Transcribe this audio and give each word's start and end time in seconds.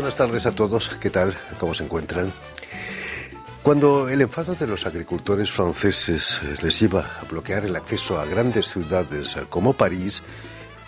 buenas 0.00 0.16
tardes 0.16 0.46
a 0.46 0.52
todos. 0.52 0.88
¿Qué 0.98 1.10
tal? 1.10 1.36
¿Cómo 1.58 1.74
se 1.74 1.84
encuentran? 1.84 2.32
Cuando 3.62 4.08
el 4.08 4.22
enfado 4.22 4.54
de 4.54 4.66
los 4.66 4.86
agricultores 4.86 5.50
franceses 5.50 6.40
les 6.62 6.80
lleva 6.80 7.04
a 7.20 7.24
bloquear 7.26 7.66
el 7.66 7.76
acceso 7.76 8.18
a 8.18 8.24
grandes 8.24 8.70
ciudades 8.70 9.36
como 9.50 9.74
París, 9.74 10.22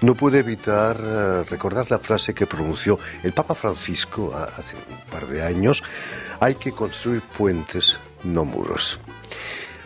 no 0.00 0.14
pude 0.14 0.38
evitar 0.38 0.96
eh, 0.98 1.44
recordar 1.44 1.90
la 1.90 1.98
frase 1.98 2.32
que 2.32 2.46
pronunció 2.46 2.98
el 3.22 3.32
Papa 3.32 3.54
Francisco 3.54 4.34
hace 4.34 4.76
un 4.76 5.10
par 5.10 5.26
de 5.26 5.42
años, 5.42 5.82
hay 6.40 6.54
que 6.54 6.72
construir 6.72 7.20
puentes, 7.20 7.98
no 8.24 8.46
muros. 8.46 8.98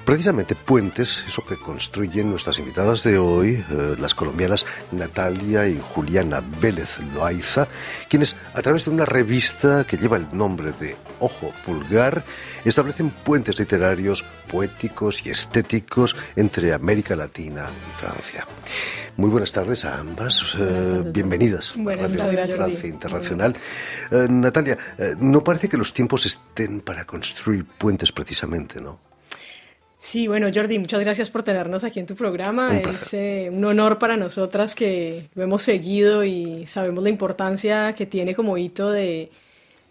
Precisamente 0.06 0.54
puentes, 0.54 1.24
eso 1.26 1.44
que 1.44 1.56
construyen 1.56 2.30
nuestras 2.30 2.60
invitadas 2.60 3.02
de 3.02 3.18
hoy, 3.18 3.54
eh, 3.68 3.96
las 3.98 4.14
colombianas 4.14 4.64
Natalia 4.92 5.66
y 5.66 5.80
Juliana 5.80 6.40
Vélez 6.60 7.00
Loaiza, 7.12 7.66
quienes 8.08 8.36
a 8.54 8.62
través 8.62 8.84
de 8.84 8.92
una 8.92 9.04
revista 9.04 9.82
que 9.82 9.96
lleva 9.96 10.16
el 10.16 10.28
nombre 10.30 10.70
de 10.70 10.94
Ojo 11.18 11.52
Pulgar, 11.64 12.22
establecen 12.64 13.10
puentes 13.10 13.58
literarios, 13.58 14.22
poéticos 14.48 15.26
y 15.26 15.30
estéticos 15.30 16.14
entre 16.36 16.72
América 16.72 17.16
Latina 17.16 17.66
y 17.68 18.00
Francia. 18.00 18.46
Muy 19.16 19.28
buenas 19.28 19.50
tardes 19.50 19.84
a 19.84 19.98
ambas. 19.98 20.54
Eh, 20.56 21.02
bienvenidas 21.12 21.72
buenas 21.76 22.14
a 22.20 22.28
Radio 22.28 22.86
Internacional. 22.86 23.56
Eh, 24.12 24.28
Natalia, 24.30 24.78
no 25.18 25.42
parece 25.42 25.68
que 25.68 25.76
los 25.76 25.92
tiempos 25.92 26.26
estén 26.26 26.80
para 26.80 27.04
construir 27.04 27.64
puentes 27.64 28.12
precisamente, 28.12 28.80
¿no? 28.80 29.15
Sí, 29.98 30.28
bueno, 30.28 30.48
Jordi, 30.54 30.78
muchas 30.78 31.00
gracias 31.00 31.30
por 31.30 31.42
tenernos 31.42 31.82
aquí 31.82 32.00
en 32.00 32.06
tu 32.06 32.14
programa. 32.14 32.78
es 32.78 33.14
eh, 33.14 33.48
un 33.50 33.64
honor 33.64 33.98
para 33.98 34.16
nosotras 34.16 34.74
que 34.74 35.28
lo 35.34 35.42
hemos 35.42 35.62
seguido 35.62 36.22
y 36.22 36.66
sabemos 36.66 37.02
la 37.02 37.10
importancia 37.10 37.94
que 37.94 38.06
tiene 38.06 38.34
como 38.34 38.58
hito 38.58 38.90
de, 38.90 39.30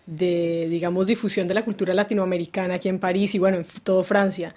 de, 0.05 0.67
digamos, 0.69 1.07
difusión 1.07 1.47
de 1.47 1.55
la 1.55 1.65
cultura 1.65 1.93
latinoamericana 1.93 2.75
aquí 2.75 2.87
en 2.89 2.99
París 2.99 3.35
y, 3.35 3.39
bueno, 3.39 3.57
en 3.57 3.65
todo 3.83 4.03
Francia. 4.03 4.53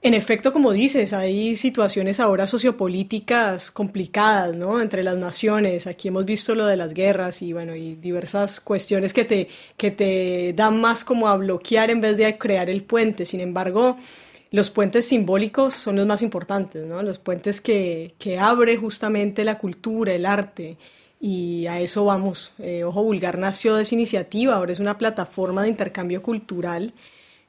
En 0.00 0.14
efecto, 0.14 0.52
como 0.52 0.72
dices, 0.72 1.12
hay 1.12 1.56
situaciones 1.56 2.20
ahora 2.20 2.46
sociopolíticas 2.46 3.72
complicadas, 3.72 4.54
¿no? 4.54 4.80
Entre 4.80 5.02
las 5.02 5.16
naciones. 5.16 5.88
Aquí 5.88 6.06
hemos 6.06 6.24
visto 6.24 6.54
lo 6.54 6.66
de 6.66 6.76
las 6.76 6.94
guerras 6.94 7.42
y, 7.42 7.52
bueno, 7.52 7.74
y 7.74 7.96
diversas 7.96 8.60
cuestiones 8.60 9.12
que 9.12 9.24
te, 9.24 9.48
que 9.76 9.90
te 9.90 10.52
dan 10.54 10.80
más 10.80 11.04
como 11.04 11.26
a 11.26 11.36
bloquear 11.36 11.90
en 11.90 12.00
vez 12.00 12.16
de 12.16 12.38
crear 12.38 12.70
el 12.70 12.84
puente. 12.84 13.26
Sin 13.26 13.40
embargo, 13.40 13.98
los 14.50 14.70
puentes 14.70 15.06
simbólicos 15.06 15.74
son 15.74 15.96
los 15.96 16.06
más 16.06 16.22
importantes, 16.22 16.86
¿no? 16.86 17.02
Los 17.02 17.18
puentes 17.18 17.60
que, 17.60 18.14
que 18.18 18.38
abre 18.38 18.76
justamente 18.76 19.44
la 19.44 19.58
cultura, 19.58 20.12
el 20.12 20.26
arte, 20.26 20.78
y 21.20 21.66
a 21.66 21.80
eso 21.80 22.04
vamos. 22.04 22.52
Eh, 22.58 22.84
Ojo 22.84 23.02
Vulgar 23.02 23.38
nació 23.38 23.76
de 23.76 23.82
esa 23.82 23.94
iniciativa, 23.94 24.54
ahora 24.54 24.72
es 24.72 24.80
una 24.80 24.98
plataforma 24.98 25.62
de 25.62 25.68
intercambio 25.68 26.22
cultural 26.22 26.92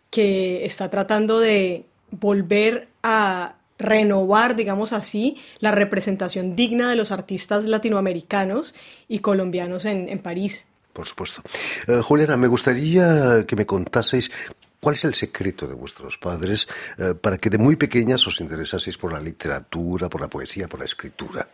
que 0.10 0.66
está 0.66 0.90
tratando 0.90 1.40
de 1.40 1.86
volver 2.12 2.88
a 3.04 3.56
renovar, 3.78 4.56
digamos 4.56 4.92
así, 4.92 5.38
la 5.60 5.72
representación 5.72 6.56
digna 6.56 6.90
de 6.90 6.96
los 6.96 7.12
artistas 7.12 7.66
latinoamericanos 7.66 8.74
y 9.08 9.20
colombianos 9.20 9.86
en, 9.86 10.10
en 10.10 10.20
París. 10.20 10.68
Por 10.92 11.06
supuesto. 11.06 11.44
Eh, 11.88 12.02
Juliana, 12.02 12.36
me 12.36 12.48
gustaría 12.48 13.46
que 13.46 13.56
me 13.56 13.66
contaseis 13.66 14.32
¿Cuál 14.80 14.96
es 14.96 15.04
el 15.04 15.14
secreto 15.14 15.68
de 15.68 15.74
vuestros 15.74 16.18
padres 16.18 16.68
eh, 16.98 17.14
para 17.20 17.38
que 17.38 17.50
de 17.50 17.58
muy 17.58 17.76
pequeñas 17.76 18.26
os 18.28 18.40
interesaseis 18.40 18.98
por 18.98 19.12
la 19.12 19.20
literatura, 19.20 20.08
por 20.10 20.22
la 20.22 20.30
poesía, 20.30 20.68
por 20.68 20.80
la 20.80 20.86
escritura? 20.86 21.48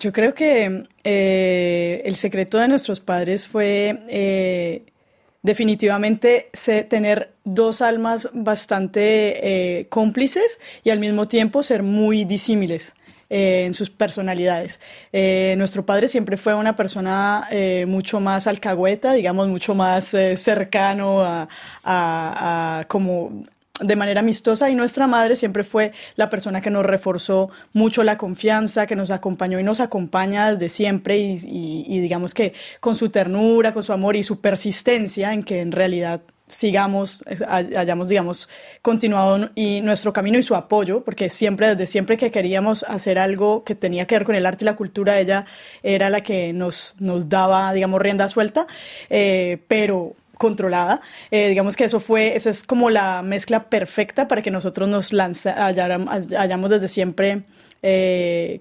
Yo 0.00 0.12
creo 0.12 0.34
que 0.34 0.88
eh, 1.04 2.02
el 2.04 2.16
secreto 2.16 2.58
de 2.58 2.66
nuestros 2.66 2.98
padres 2.98 3.46
fue 3.46 4.02
eh, 4.08 4.82
definitivamente 5.42 6.50
tener 6.88 7.34
dos 7.44 7.80
almas 7.80 8.28
bastante 8.32 9.86
cómplices 9.88 10.58
y 10.82 10.90
al 10.90 10.98
mismo 10.98 11.28
tiempo 11.28 11.62
ser 11.62 11.84
muy 11.84 12.24
disímiles. 12.24 12.94
Eh, 13.36 13.64
en 13.64 13.74
sus 13.74 13.90
personalidades. 13.90 14.80
Eh, 15.12 15.56
nuestro 15.58 15.84
padre 15.84 16.06
siempre 16.06 16.36
fue 16.36 16.54
una 16.54 16.76
persona 16.76 17.48
eh, 17.50 17.84
mucho 17.84 18.20
más 18.20 18.46
alcahueta, 18.46 19.12
digamos, 19.12 19.48
mucho 19.48 19.74
más 19.74 20.14
cercano 20.36 21.20
a, 21.20 21.48
a, 21.82 22.84
como 22.86 23.42
de 23.80 23.96
manera 23.96 24.20
amistosa 24.20 24.70
y 24.70 24.76
nuestra 24.76 25.08
madre 25.08 25.34
siempre 25.34 25.64
fue 25.64 25.90
la 26.14 26.30
persona 26.30 26.60
que 26.60 26.70
nos 26.70 26.86
reforzó 26.86 27.50
mucho 27.72 28.04
la 28.04 28.18
confianza, 28.18 28.86
que 28.86 28.94
nos 28.94 29.10
acompañó 29.10 29.58
y 29.58 29.64
nos 29.64 29.80
acompaña 29.80 30.52
desde 30.52 30.68
siempre 30.68 31.18
y, 31.18 31.34
y, 31.88 31.98
digamos 31.98 32.34
que 32.34 32.54
con 32.78 32.94
su 32.94 33.08
ternura, 33.08 33.72
con 33.72 33.82
su 33.82 33.92
amor 33.92 34.14
y 34.14 34.22
su 34.22 34.40
persistencia 34.40 35.32
en 35.32 35.42
que 35.42 35.60
en 35.60 35.72
realidad 35.72 36.20
sigamos, 36.54 37.24
eh, 37.26 37.38
hayamos, 37.76 38.08
digamos, 38.08 38.48
continuado 38.80 39.50
y 39.54 39.80
nuestro 39.80 40.12
camino 40.12 40.38
y 40.38 40.42
su 40.42 40.54
apoyo, 40.54 41.02
porque 41.02 41.28
siempre, 41.28 41.68
desde 41.68 41.86
siempre 41.86 42.16
que 42.16 42.30
queríamos 42.30 42.84
hacer 42.84 43.18
algo 43.18 43.64
que 43.64 43.74
tenía 43.74 44.06
que 44.06 44.16
ver 44.16 44.24
con 44.24 44.36
el 44.36 44.46
arte 44.46 44.64
y 44.64 44.66
la 44.66 44.76
cultura, 44.76 45.18
ella 45.18 45.46
era 45.82 46.10
la 46.10 46.22
que 46.22 46.52
nos, 46.52 46.94
nos 46.98 47.28
daba, 47.28 47.72
digamos, 47.72 48.00
rienda 48.00 48.28
suelta, 48.28 48.66
eh, 49.10 49.58
pero 49.66 50.14
controlada. 50.38 51.00
Eh, 51.30 51.48
digamos 51.48 51.76
que 51.76 51.84
eso 51.84 51.98
fue, 51.98 52.36
esa 52.36 52.50
es 52.50 52.62
como 52.62 52.88
la 52.90 53.22
mezcla 53.22 53.64
perfecta 53.64 54.28
para 54.28 54.42
que 54.42 54.50
nosotros 54.50 54.88
nos 54.88 55.12
lanza, 55.12 55.66
hayamos 55.66 56.70
desde 56.70 56.88
siempre 56.88 57.42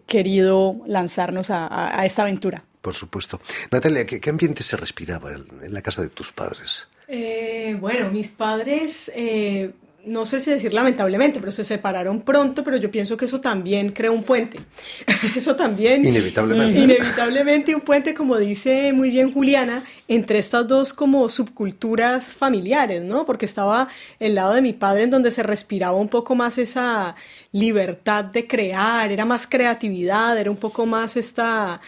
querido 0.05 0.81
lanzarnos 0.85 1.49
a, 1.49 1.97
a, 1.97 2.05
esta 2.05 2.23
aventura. 2.23 2.65
Por 2.81 2.93
supuesto. 2.93 3.39
Natalia, 3.71 4.05
¿qué, 4.05 4.29
ambiente 4.29 4.63
se 4.63 4.75
respiraba 4.75 5.31
en 5.31 5.73
la 5.73 5.81
casa 5.81 6.01
de 6.01 6.09
tus 6.09 6.33
padres? 6.33 6.89
Eh, 7.07 7.52
bueno, 7.79 8.09
mis 8.11 8.29
padres, 8.29 9.11
eh, 9.15 9.71
no 10.05 10.25
sé 10.25 10.39
si 10.39 10.51
decir 10.51 10.73
lamentablemente, 10.73 11.39
pero 11.39 11.51
se 11.51 11.63
separaron 11.63 12.21
pronto, 12.21 12.63
pero 12.63 12.77
yo 12.77 12.91
pienso 12.91 13.15
que 13.15 13.25
eso 13.25 13.39
también 13.39 13.91
creó 13.91 14.11
un 14.13 14.23
puente. 14.23 14.59
eso 15.35 15.55
también... 15.55 16.05
Inevitablemente. 16.05 16.79
Inevitablemente 16.79 17.75
un 17.75 17.81
puente, 17.81 18.13
como 18.13 18.37
dice 18.37 18.91
muy 18.91 19.09
bien 19.09 19.31
Juliana, 19.31 19.83
entre 20.07 20.39
estas 20.39 20.67
dos 20.67 20.93
como 20.93 21.29
subculturas 21.29 22.35
familiares, 22.35 23.03
¿no? 23.03 23.25
Porque 23.25 23.45
estaba 23.45 23.87
el 24.19 24.35
lado 24.35 24.53
de 24.53 24.61
mi 24.61 24.73
padre 24.73 25.03
en 25.03 25.09
donde 25.09 25.31
se 25.31 25.43
respiraba 25.43 25.97
un 25.97 26.09
poco 26.09 26.35
más 26.35 26.57
esa 26.57 27.15
libertad 27.51 28.25
de 28.25 28.45
crear, 28.45 29.11
era 29.11 29.25
más 29.25 29.47
creatividad, 29.47 30.37
era 30.37 30.51
un 30.51 30.57
poco 30.57 30.85
más 30.85 31.15
esta 31.15 31.79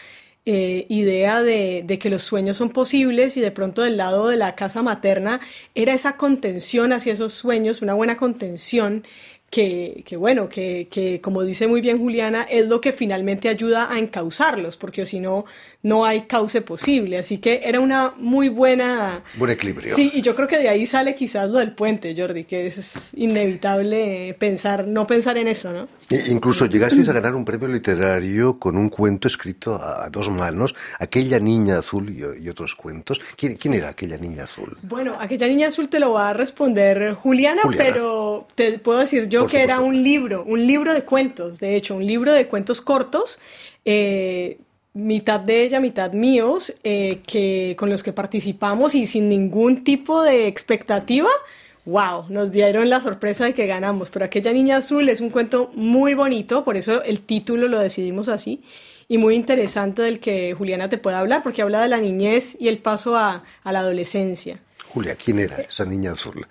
eh, 0.46 0.86
idea 0.88 1.42
de, 1.42 1.82
de, 1.84 1.98
que 1.98 2.08
los 2.08 2.22
sueños 2.22 2.56
son 2.56 2.70
posibles 2.70 3.36
y 3.36 3.40
de 3.40 3.50
pronto 3.50 3.82
del 3.82 3.96
lado 3.96 4.28
de 4.28 4.36
la 4.36 4.54
casa 4.54 4.80
materna 4.80 5.40
era 5.74 5.92
esa 5.92 6.16
contención 6.16 6.92
hacia 6.92 7.12
esos 7.12 7.32
sueños, 7.32 7.82
una 7.82 7.94
buena 7.94 8.16
contención 8.16 9.02
que, 9.50 10.02
que 10.04 10.16
bueno, 10.16 10.48
que, 10.48 10.88
que, 10.90 11.20
como 11.20 11.42
dice 11.42 11.66
muy 11.66 11.80
bien 11.80 11.98
Juliana, 11.98 12.42
es 12.42 12.66
lo 12.66 12.80
que 12.80 12.92
finalmente 12.92 13.48
ayuda 13.48 13.92
a 13.92 13.98
encauzarlos, 13.98 14.76
porque 14.76 15.06
si 15.06 15.20
no, 15.20 15.44
no 15.82 16.04
hay 16.04 16.22
cauce 16.22 16.60
posible. 16.60 17.18
Así 17.18 17.38
que 17.38 17.62
era 17.64 17.80
una 17.80 18.12
muy 18.18 18.48
buena... 18.48 19.22
Buen 19.36 19.52
equilibrio. 19.52 19.94
Sí, 19.94 20.10
y 20.14 20.20
yo 20.20 20.34
creo 20.34 20.48
que 20.48 20.58
de 20.58 20.68
ahí 20.68 20.84
sale 20.84 21.14
quizás 21.14 21.48
lo 21.48 21.58
del 21.58 21.72
puente, 21.72 22.14
Jordi, 22.16 22.44
que 22.44 22.66
es 22.66 23.12
inevitable 23.16 24.34
pensar, 24.38 24.86
no 24.86 25.06
pensar 25.06 25.38
en 25.38 25.48
eso, 25.48 25.72
¿no? 25.72 25.88
Incluso 26.10 26.66
llegasteis 26.66 27.08
a 27.08 27.12
ganar 27.12 27.34
un 27.34 27.44
premio 27.44 27.68
literario 27.68 28.58
con 28.58 28.76
un 28.76 28.88
cuento 28.88 29.28
escrito 29.28 29.74
a, 29.74 30.08
dos 30.10 30.30
manos, 30.30 30.74
Aquella 30.98 31.38
niña 31.38 31.78
azul 31.78 32.10
y, 32.10 32.48
otros 32.48 32.74
cuentos. 32.74 33.20
¿Quién, 33.36 33.56
¿Quién, 33.56 33.74
era 33.74 33.90
aquella 33.90 34.16
niña 34.16 34.44
azul? 34.44 34.76
Bueno, 34.82 35.16
aquella 35.18 35.46
niña 35.46 35.68
azul 35.68 35.88
te 35.88 35.98
lo 35.98 36.12
va 36.12 36.30
a 36.30 36.32
responder 36.32 37.14
Juliana, 37.14 37.62
pero 37.76 38.46
te 38.54 38.78
puedo 38.78 39.00
decir 39.00 39.28
yo 39.28 39.46
que 39.46 39.62
era 39.62 39.80
un 39.80 40.02
libro, 40.02 40.44
un 40.44 40.66
libro 40.66 40.92
de 40.94 41.02
cuentos, 41.02 41.58
de 41.60 41.76
hecho, 41.76 41.96
un 41.96 42.06
libro 42.06 42.32
de 42.32 42.46
cuentos 42.46 42.80
cortos. 42.80 43.38
Eh, 43.84 44.58
mitad 44.96 45.40
de 45.40 45.62
ella, 45.62 45.78
mitad 45.78 46.12
míos, 46.12 46.74
eh, 46.82 47.20
que, 47.26 47.76
con 47.78 47.90
los 47.90 48.02
que 48.02 48.14
participamos 48.14 48.94
y 48.94 49.06
sin 49.06 49.28
ningún 49.28 49.84
tipo 49.84 50.22
de 50.22 50.46
expectativa, 50.46 51.28
wow, 51.86 52.26
nos 52.28 52.50
dieron 52.50 52.90
la 52.90 53.00
sorpresa 53.00 53.44
de 53.44 53.54
que 53.54 53.66
ganamos. 53.66 54.10
Pero 54.10 54.24
aquella 54.24 54.52
niña 54.52 54.76
azul 54.76 55.08
es 55.08 55.20
un 55.20 55.30
cuento 55.30 55.70
muy 55.74 56.14
bonito, 56.14 56.64
por 56.64 56.76
eso 56.76 57.02
el 57.04 57.20
título 57.20 57.68
lo 57.68 57.78
decidimos 57.78 58.28
así, 58.28 58.62
y 59.08 59.18
muy 59.18 59.36
interesante 59.36 60.02
del 60.02 60.20
que 60.20 60.52
Juliana 60.52 60.88
te 60.88 60.98
puede 60.98 61.16
hablar, 61.16 61.42
porque 61.42 61.62
habla 61.62 61.80
de 61.80 61.88
la 61.88 61.98
niñez 61.98 62.56
y 62.60 62.68
el 62.68 62.78
paso 62.78 63.16
a, 63.16 63.44
a 63.62 63.72
la 63.72 63.78
adolescencia. 63.78 64.60
Julia, 64.96 65.14
¿quién 65.14 65.40
era 65.40 65.56
esa 65.56 65.84
niña 65.84 66.12
azul? 66.12 66.46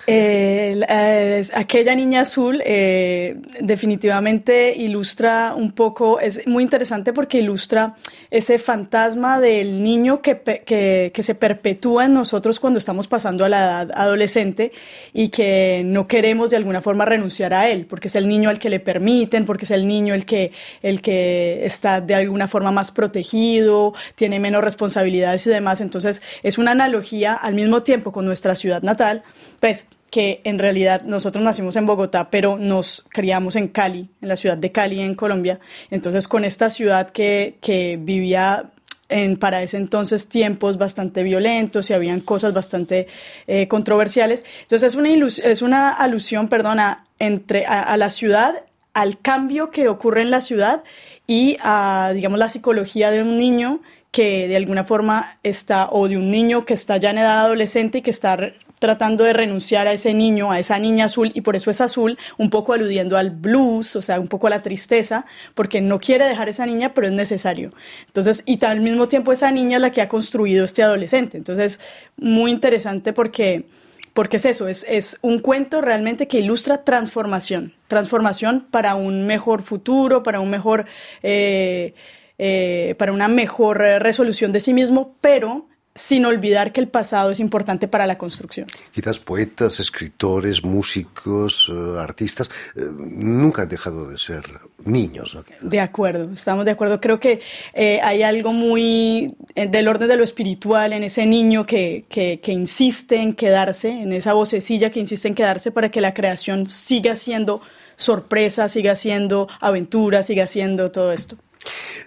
aquella 1.56 1.96
niña 1.96 2.22
azul 2.22 2.62
eh, 2.64 3.38
definitivamente 3.60 4.72
ilustra 4.76 5.56
un 5.56 5.72
poco, 5.72 6.20
es 6.20 6.46
muy 6.46 6.62
interesante 6.62 7.12
porque 7.12 7.40
ilustra 7.40 7.96
ese 8.30 8.60
fantasma 8.60 9.40
del 9.40 9.82
niño 9.82 10.22
que, 10.22 10.42
que, 10.64 11.12
que, 11.12 11.24
se 11.24 11.34
perpetúa 11.34 12.06
en 12.06 12.14
nosotros 12.14 12.60
cuando 12.60 12.78
estamos 12.78 13.08
pasando 13.08 13.46
a 13.46 13.50
la 13.50 13.64
edad 13.64 13.92
adolescente 13.96 14.72
y 15.12 15.30
que 15.30 15.82
no 15.84 16.08
queremos 16.08 16.52
de 16.52 16.58
alguna 16.58 16.84
forma 16.84 17.06
renunciar 17.06 17.56
a 17.56 17.68
él, 17.70 17.88
porque 17.88 18.10
es 18.10 18.16
el 18.16 18.28
niño 18.28 18.52
al 18.52 18.60
que 18.60 18.70
le 18.70 18.80
permiten, 18.80 19.46
porque 19.46 19.66
es 19.66 19.72
el 19.72 19.88
niño 19.88 20.14
el 20.14 20.24
que, 20.28 20.52
el 20.84 21.02
que 21.02 21.66
está 21.66 22.00
de 22.00 22.14
alguna 22.14 22.48
forma 22.48 22.72
más 22.72 22.92
protegido, 22.92 23.96
tiene 24.14 24.40
menos 24.40 24.64
responsabilidades 24.64 25.48
y 25.48 25.50
demás. 25.50 25.82
Entonces 25.82 26.22
es 26.44 26.60
una 26.60 26.72
analogía 26.72 27.34
al 27.34 27.56
mismo 27.56 27.82
tiempo 27.82 28.12
con 28.12 28.35
nuestra 28.36 28.58
ciudad 28.58 28.82
natal, 28.82 29.24
pues 29.62 29.88
que 30.12 30.42
en 30.44 30.60
realidad 30.60 31.04
nosotros 31.04 31.44
nacimos 31.44 31.78
en 31.78 31.86
Bogotá, 31.86 32.30
pero 32.30 32.58
nos 32.58 33.06
criamos 33.10 33.56
en 33.56 33.70
Cali, 33.70 34.10
en 34.22 34.28
la 34.28 34.36
ciudad 34.36 34.58
de 34.58 34.74
Cali, 34.74 35.00
en 35.00 35.16
Colombia. 35.16 35.62
Entonces, 35.90 36.28
con 36.28 36.44
esta 36.44 36.70
ciudad 36.70 37.12
que, 37.12 37.56
que 37.62 37.98
vivía 37.98 38.72
en, 39.08 39.38
para 39.38 39.64
ese 39.64 39.78
entonces 39.78 40.28
tiempos 40.28 40.78
bastante 40.78 41.24
violentos 41.24 41.90
y 41.90 41.94
habían 41.94 42.20
cosas 42.20 42.54
bastante 42.54 43.08
eh, 43.48 43.70
controversiales. 43.70 44.44
Entonces, 44.64 44.94
es 44.94 44.96
una, 44.96 45.10
es 45.28 45.62
una 45.62 45.92
alusión, 45.92 46.50
perdona, 46.50 47.06
entre, 47.20 47.66
a, 47.66 47.96
la 47.96 48.10
ciudad, 48.10 48.64
al 48.94 49.20
cambio 49.20 49.72
que 49.72 49.88
ocurre 49.88 50.24
en 50.24 50.32
la 50.32 50.42
ciudad 50.42 50.84
y 51.26 51.58
a, 51.62 52.12
digamos, 52.14 52.40
la 52.40 52.50
psicología 52.50 53.12
de 53.12 53.22
un 53.22 53.38
niño 53.38 53.82
que 54.16 54.48
de 54.48 54.56
alguna 54.56 54.86
forma 54.86 55.38
está, 55.44 55.90
o 55.92 56.08
de 56.08 56.16
un 56.16 56.32
niño 56.32 56.64
que 56.64 56.74
está 56.74 56.96
ya 56.96 57.10
en 57.10 57.18
edad 57.18 57.42
adolescente 57.42 57.98
y 57.98 58.02
que 58.02 58.12
está 58.12 58.54
tratando 58.80 59.26
de 59.26 59.34
renunciar 59.34 59.90
a 59.90 59.92
ese 59.92 60.14
niño, 60.14 60.54
a 60.54 60.60
esa 60.60 60.80
niña 60.80 61.06
azul, 61.06 61.34
y 61.36 61.42
por 61.42 61.58
eso 61.58 61.70
es 61.70 61.82
azul, 61.82 62.18
un 62.38 62.50
poco 62.50 62.72
aludiendo 62.72 63.18
al 63.18 63.32
blues, 63.32 63.98
o 63.98 64.02
sea, 64.02 64.22
un 64.22 64.30
poco 64.30 64.48
a 64.48 64.52
la 64.52 64.64
tristeza, 64.64 65.26
porque 65.54 65.82
no 65.82 66.00
quiere 66.00 66.30
dejar 66.30 66.48
esa 66.48 66.66
niña, 66.66 66.94
pero 66.94 67.08
es 67.08 67.12
necesario. 67.12 67.74
Entonces, 68.08 68.42
y 68.46 68.64
al 68.64 68.80
mismo 68.80 69.10
tiempo 69.10 69.34
esa 69.34 69.52
niña 69.52 69.76
es 69.76 69.82
la 69.82 69.92
que 69.92 70.02
ha 70.02 70.08
construido 70.08 70.64
este 70.64 70.82
adolescente. 70.82 71.36
Entonces, 71.36 71.82
muy 72.16 72.52
interesante 72.52 73.12
porque, 73.12 73.66
porque 74.14 74.38
es 74.38 74.46
eso, 74.46 74.70
es, 74.70 74.86
es 74.88 75.18
un 75.24 75.40
cuento 75.40 75.82
realmente 75.82 76.30
que 76.30 76.38
ilustra 76.38 76.86
transformación, 76.86 77.74
transformación 77.90 78.66
para 78.72 78.96
un 78.96 79.28
mejor 79.28 79.62
futuro, 79.62 80.24
para 80.24 80.40
un 80.40 80.50
mejor... 80.50 80.86
Eh, 81.22 81.94
eh, 82.38 82.96
para 82.98 83.14
una 83.14 83.28
mejor 83.28 83.78
resolución 83.80 84.52
de 84.52 84.60
sí 84.60 84.74
mismo, 84.74 85.16
pero 85.22 85.68
sin 85.98 86.26
olvidar 86.26 86.74
que 86.74 86.82
el 86.82 86.90
pasado 86.90 87.32
es 87.32 87.40
importante 87.40 87.88
para 87.88 88.06
la 88.06 88.18
construcción. 88.18 88.68
Quizás 88.92 89.18
poetas, 89.18 89.80
escritores, 89.80 90.62
músicos, 90.62 91.72
eh, 91.72 92.00
artistas, 92.00 92.52
eh, 92.76 92.82
nunca 92.98 93.62
han 93.62 93.70
dejado 93.70 94.10
de 94.10 94.18
ser 94.18 94.44
niños. 94.84 95.38
De 95.62 95.80
acuerdo, 95.80 96.34
estamos 96.34 96.66
de 96.66 96.72
acuerdo. 96.72 97.00
Creo 97.00 97.22
que 97.22 97.40
eh, 97.74 98.02
hay 98.04 98.24
algo 98.24 98.52
muy 98.52 99.36
del 99.56 99.88
orden 99.88 100.10
de 100.10 100.18
lo 100.18 100.26
espiritual 100.26 100.92
en 100.92 101.04
ese 101.04 101.26
niño 101.26 101.66
que, 101.66 102.04
que, 102.10 102.42
que 102.42 102.52
insiste 102.52 103.16
en 103.16 103.34
quedarse, 103.34 103.90
en 103.90 104.12
esa 104.12 104.34
vocecilla 104.34 104.92
que 104.92 105.00
insiste 105.00 105.30
en 105.30 105.36
quedarse 105.36 105.72
para 105.72 105.90
que 105.90 106.02
la 106.02 106.14
creación 106.14 106.68
siga 106.68 107.16
siendo 107.16 107.62
sorpresa, 107.96 108.68
siga 108.68 108.98
siendo 108.98 109.48
aventura, 109.62 110.24
siga 110.24 110.46
siendo 110.48 110.92
todo 110.92 111.14
esto. 111.14 111.38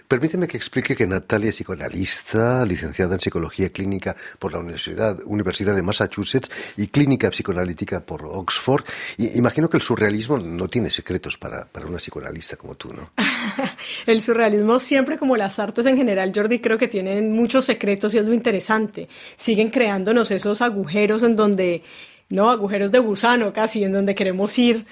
Permíteme 0.07 0.47
que 0.47 0.57
explique 0.57 0.95
que 0.95 1.05
Natalia 1.05 1.49
es 1.49 1.55
psicoanalista, 1.55 2.65
licenciada 2.65 3.15
en 3.15 3.19
psicología 3.19 3.69
clínica 3.69 4.15
por 4.39 4.53
la 4.53 4.59
Universidad, 4.59 5.19
Universidad 5.25 5.75
de 5.75 5.83
Massachusetts 5.83 6.49
y 6.77 6.87
clínica 6.87 7.29
psicoanalítica 7.29 7.99
por 7.99 8.25
Oxford. 8.25 8.83
Y 9.17 9.37
imagino 9.37 9.69
que 9.69 9.77
el 9.77 9.83
surrealismo 9.83 10.37
no 10.37 10.67
tiene 10.67 10.89
secretos 10.89 11.37
para, 11.37 11.65
para 11.65 11.85
una 11.85 11.97
psicoanalista 11.97 12.55
como 12.55 12.75
tú, 12.75 12.93
¿no? 12.93 13.11
el 14.05 14.21
surrealismo 14.21 14.79
siempre, 14.79 15.17
como 15.17 15.37
las 15.37 15.59
artes 15.59 15.85
en 15.85 15.97
general, 15.97 16.31
Jordi, 16.33 16.59
creo 16.59 16.77
que 16.77 16.87
tienen 16.87 17.31
muchos 17.31 17.65
secretos 17.65 18.13
y 18.13 18.17
es 18.17 18.25
lo 18.25 18.33
interesante. 18.33 19.07
Siguen 19.35 19.69
creándonos 19.69 20.31
esos 20.31 20.61
agujeros 20.61 21.23
en 21.23 21.35
donde 21.35 21.83
no, 22.29 22.49
agujeros 22.51 22.91
de 22.91 22.99
gusano 22.99 23.51
casi, 23.53 23.83
en 23.83 23.91
donde 23.91 24.15
queremos 24.15 24.57
ir 24.57 24.85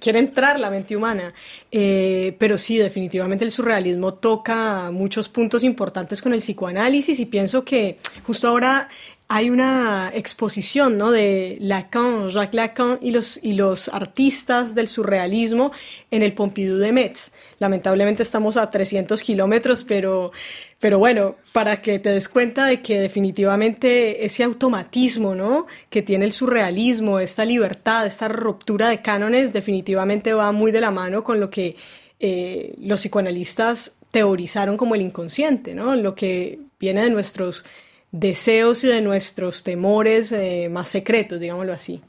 quiere 0.00 0.18
entrar 0.18 0.58
la 0.58 0.70
mente 0.70 0.96
humana. 0.96 1.32
Eh, 1.70 2.34
pero 2.38 2.58
sí, 2.58 2.78
definitivamente 2.78 3.44
el 3.44 3.52
surrealismo 3.52 4.14
toca 4.14 4.90
muchos 4.90 5.28
puntos 5.28 5.64
importantes 5.64 6.20
con 6.20 6.32
el 6.32 6.40
psicoanálisis 6.40 7.20
y 7.20 7.26
pienso 7.26 7.64
que 7.64 7.98
justo 8.26 8.48
ahora 8.48 8.88
hay 9.30 9.50
una 9.50 10.10
exposición 10.14 10.96
¿no? 10.96 11.10
de 11.10 11.58
Lacan, 11.60 12.30
Jacques 12.30 12.54
Lacan 12.54 12.98
y 13.02 13.10
los, 13.10 13.38
y 13.42 13.52
los 13.52 13.88
artistas 13.88 14.74
del 14.74 14.88
surrealismo 14.88 15.70
en 16.10 16.22
el 16.22 16.32
Pompidou 16.32 16.78
de 16.78 16.92
Metz. 16.92 17.30
Lamentablemente 17.58 18.22
estamos 18.22 18.56
a 18.56 18.70
300 18.70 19.22
kilómetros, 19.22 19.84
pero, 19.84 20.32
pero 20.80 20.98
bueno, 20.98 21.36
para 21.52 21.82
que 21.82 21.98
te 21.98 22.10
des 22.10 22.26
cuenta 22.26 22.64
de 22.64 22.80
que 22.80 23.00
definitivamente 23.00 24.24
ese 24.24 24.44
automatismo 24.44 25.34
¿no? 25.34 25.66
que 25.90 26.00
tiene 26.00 26.24
el 26.24 26.32
surrealismo, 26.32 27.20
esta 27.20 27.44
libertad, 27.44 28.06
esta 28.06 28.28
ruptura 28.28 28.88
de 28.88 29.02
cánones, 29.02 29.52
definitivamente 29.52 30.32
va 30.32 30.52
muy 30.52 30.72
de 30.72 30.80
la 30.80 30.90
mano 30.90 31.22
con 31.22 31.38
lo 31.38 31.50
que 31.50 31.76
eh, 32.18 32.74
los 32.80 33.02
psicoanalistas 33.02 33.96
teorizaron 34.10 34.78
como 34.78 34.94
el 34.94 35.02
inconsciente, 35.02 35.74
¿no? 35.74 35.94
lo 35.96 36.14
que 36.14 36.60
viene 36.80 37.02
de 37.02 37.10
nuestros 37.10 37.66
deseos 38.12 38.84
y 38.84 38.88
de 38.88 39.00
nuestros 39.00 39.62
temores 39.62 40.32
eh, 40.32 40.68
más 40.70 40.88
secretos, 40.88 41.40
digámoslo 41.40 41.72
así. 41.72 42.02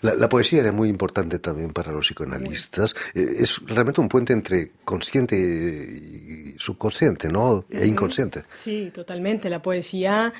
La, 0.00 0.28
poesía 0.28 0.60
era 0.60 0.72
muy 0.72 0.88
importante 0.88 1.38
también 1.38 1.72
para 1.72 1.92
los 1.92 2.06
psicoanalistas. 2.06 2.94
Eh, 3.14 3.26
es 3.40 3.60
realmente 3.66 4.00
un 4.00 4.08
puente 4.08 4.32
entre 4.32 4.72
consciente 4.84 5.36
y 5.36 6.54
subconsciente, 6.58 7.28
¿no? 7.28 7.66
E 7.70 7.86
inconsciente. 7.86 8.44
Sí, 8.54 8.90
totalmente. 8.94 9.50
La 9.50 9.60
poesía 9.60 10.32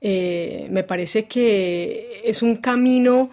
eh, 0.00 0.68
me 0.70 0.84
parece 0.84 1.26
que 1.26 2.22
es 2.24 2.42
un 2.42 2.56
camino 2.56 3.30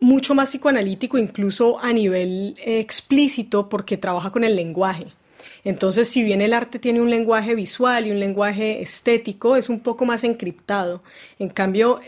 mucho 0.00 0.34
más 0.34 0.50
psicoanalítico, 0.50 1.18
incluso 1.18 1.80
a 1.80 1.92
nivel 1.92 2.56
explícito, 2.58 3.68
porque 3.68 3.96
trabaja 3.96 4.30
con 4.30 4.44
el 4.44 4.54
lenguaje. 4.56 5.06
Entonces, 5.64 6.08
si 6.08 6.22
bien 6.22 6.42
el 6.42 6.52
arte 6.52 6.78
tiene 6.78 7.00
un 7.00 7.10
lenguaje 7.10 7.54
visual 7.54 8.06
y 8.06 8.10
un 8.10 8.20
lenguaje 8.20 8.82
estético, 8.82 9.56
es 9.56 9.68
un 9.68 9.80
poco 9.80 10.04
más 10.04 10.22
encriptado. 10.22 11.02
En 11.38 11.48
cambio, 11.48 12.00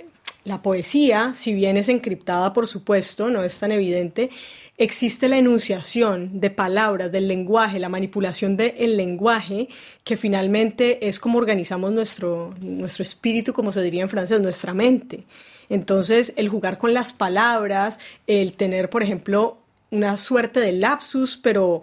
la 0.44 0.62
poesía, 0.62 1.32
si 1.34 1.52
bien 1.52 1.76
es 1.76 1.88
encriptada, 1.88 2.52
por 2.52 2.66
supuesto, 2.68 3.30
no 3.30 3.42
es 3.42 3.58
tan 3.58 3.72
evidente, 3.72 4.30
existe 4.78 5.28
la 5.28 5.38
enunciación 5.38 6.40
de 6.40 6.50
palabras, 6.50 7.10
del 7.10 7.26
lenguaje, 7.26 7.78
la 7.78 7.88
manipulación 7.88 8.56
del 8.56 8.96
lenguaje, 8.96 9.68
que 10.04 10.16
finalmente 10.16 11.08
es 11.08 11.18
como 11.18 11.38
organizamos 11.38 11.92
nuestro, 11.92 12.54
nuestro 12.60 13.02
espíritu, 13.02 13.52
como 13.52 13.72
se 13.72 13.82
diría 13.82 14.02
en 14.02 14.08
francés, 14.08 14.40
nuestra 14.40 14.72
mente. 14.72 15.24
Entonces, 15.68 16.32
el 16.36 16.48
jugar 16.48 16.78
con 16.78 16.94
las 16.94 17.12
palabras, 17.12 17.98
el 18.26 18.52
tener, 18.52 18.88
por 18.88 19.02
ejemplo, 19.02 19.58
una 19.90 20.16
suerte 20.16 20.60
de 20.60 20.72
lapsus, 20.72 21.36
pero 21.36 21.82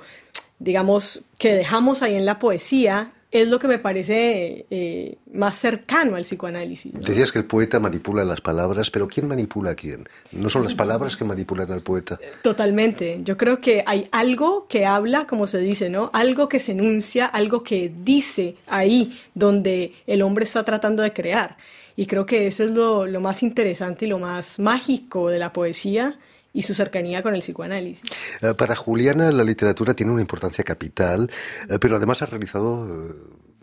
digamos, 0.60 1.24
que 1.38 1.54
dejamos 1.54 2.02
ahí 2.02 2.16
en 2.16 2.26
la 2.26 2.40
poesía 2.40 3.14
es 3.34 3.48
lo 3.48 3.58
que 3.58 3.68
me 3.68 3.80
parece 3.80 4.68
eh, 4.70 5.18
más 5.34 5.58
cercano 5.58 6.16
al 6.16 6.22
psicoanálisis. 6.22 6.94
Decías 6.94 7.32
que 7.32 7.40
el 7.40 7.46
poeta 7.46 7.80
manipula 7.80 8.24
las 8.24 8.42
palabras, 8.42 8.92
pero 8.92 9.08
¿quién 9.08 9.28
manipula 9.28 9.72
a 9.72 9.76
quién? 9.76 10.08
¿No 10.32 10.50
son 10.50 10.64
las 10.64 10.76
palabras 10.76 11.18
que 11.18 11.26
manipulan 11.26 11.72
al 11.72 11.82
poeta? 11.82 12.20
Totalmente. 12.44 13.22
Yo 13.24 13.36
creo 13.36 13.60
que 13.60 13.84
hay 13.88 14.08
algo 14.12 14.68
que 14.68 14.86
habla, 14.86 15.26
como 15.26 15.48
se 15.48 15.58
dice, 15.58 15.90
¿no? 15.90 16.12
Algo 16.14 16.48
que 16.48 16.60
se 16.60 16.74
enuncia, 16.74 17.26
algo 17.26 17.64
que 17.64 17.92
dice 18.04 18.56
ahí 18.68 19.20
donde 19.34 19.94
el 20.06 20.22
hombre 20.22 20.44
está 20.44 20.64
tratando 20.64 21.02
de 21.02 21.12
crear. 21.12 21.58
Y 21.96 22.06
creo 22.06 22.28
que 22.28 22.46
eso 22.46 22.64
es 22.66 22.70
lo, 22.70 23.08
lo 23.08 23.20
más 23.20 23.42
interesante 23.42 24.06
y 24.06 24.10
lo 24.10 24.20
más 24.20 24.60
mágico 24.60 25.32
de 25.32 25.40
la 25.40 25.52
poesía 25.54 26.20
y 26.54 26.62
su 26.62 26.76
cercanía 26.76 27.24
con 27.24 27.34
el 27.34 27.42
psicoanálisis. 27.42 28.04
Eh, 28.42 28.54
para 28.54 28.76
Juliana 28.76 29.32
la 29.32 29.44
literatura 29.44 29.96
tiene 29.96 30.12
una 30.12 30.22
importancia 30.22 30.64
capital, 30.64 31.30
eh, 31.68 31.80
pero 31.80 31.98
además 31.98 32.22
ha 32.22 32.28
realizado 32.28 32.88
eh, 32.88 33.14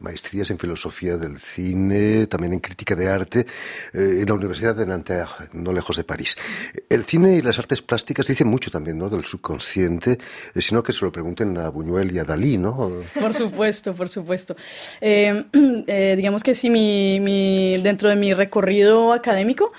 maestrías 0.01 0.51
en 0.51 0.59
filosofía 0.59 1.17
del 1.17 1.39
cine, 1.39 2.27
también 2.27 2.55
en 2.55 2.61
crítica 2.61 2.97
de 2.97 3.09
arte, 3.09 3.45
en 3.93 4.25
la 4.25 4.33
Universidad 4.33 4.75
de 4.75 4.87
Nanterre, 4.87 5.51
no 5.53 5.75
lejos 5.75 5.99
de 5.99 6.05
París. 6.05 6.39
El 6.89 7.05
cine 7.05 7.37
y 7.37 7.43
las 7.43 7.59
artes 7.59 7.83
plásticas 7.83 8.27
dicen 8.27 8.49
mucho 8.49 8.71
también 8.71 8.97
¿no? 8.97 9.11
del 9.11 9.27
subconsciente, 9.27 10.19
sino 10.57 10.83
que 10.83 10.95
se 10.95 11.05
lo 11.05 11.13
pregunten 11.13 11.59
a 11.59 11.69
Buñuel 11.69 12.13
y 12.13 12.19
a 12.19 12.25
Dalí, 12.25 12.57
¿no? 12.57 13.03
Por 13.21 13.35
supuesto, 13.35 13.95
por 13.95 14.09
supuesto. 14.09 14.57
digamos 15.03 16.43
que 16.43 16.55
sí, 16.55 16.71
mi, 16.71 17.21
mi, 17.21 17.77
dentro 17.83 18.09
de 18.09 18.17
mi 18.17 18.33
recorrido 18.33 19.13
académico, 19.13 19.71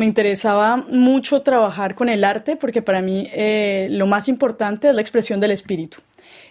me 0.00 0.06
interesaba 0.06 0.78
mucho 0.78 1.42
trabajar 1.42 1.94
con 1.94 2.08
el 2.08 2.24
arte 2.24 2.56
porque 2.56 2.80
para 2.80 3.02
mí 3.02 3.28
eh, 3.34 3.86
lo 3.90 4.06
más 4.06 4.28
importante 4.28 4.88
es 4.88 4.94
la 4.94 5.02
expresión 5.02 5.40
del 5.40 5.50
espíritu. 5.50 5.98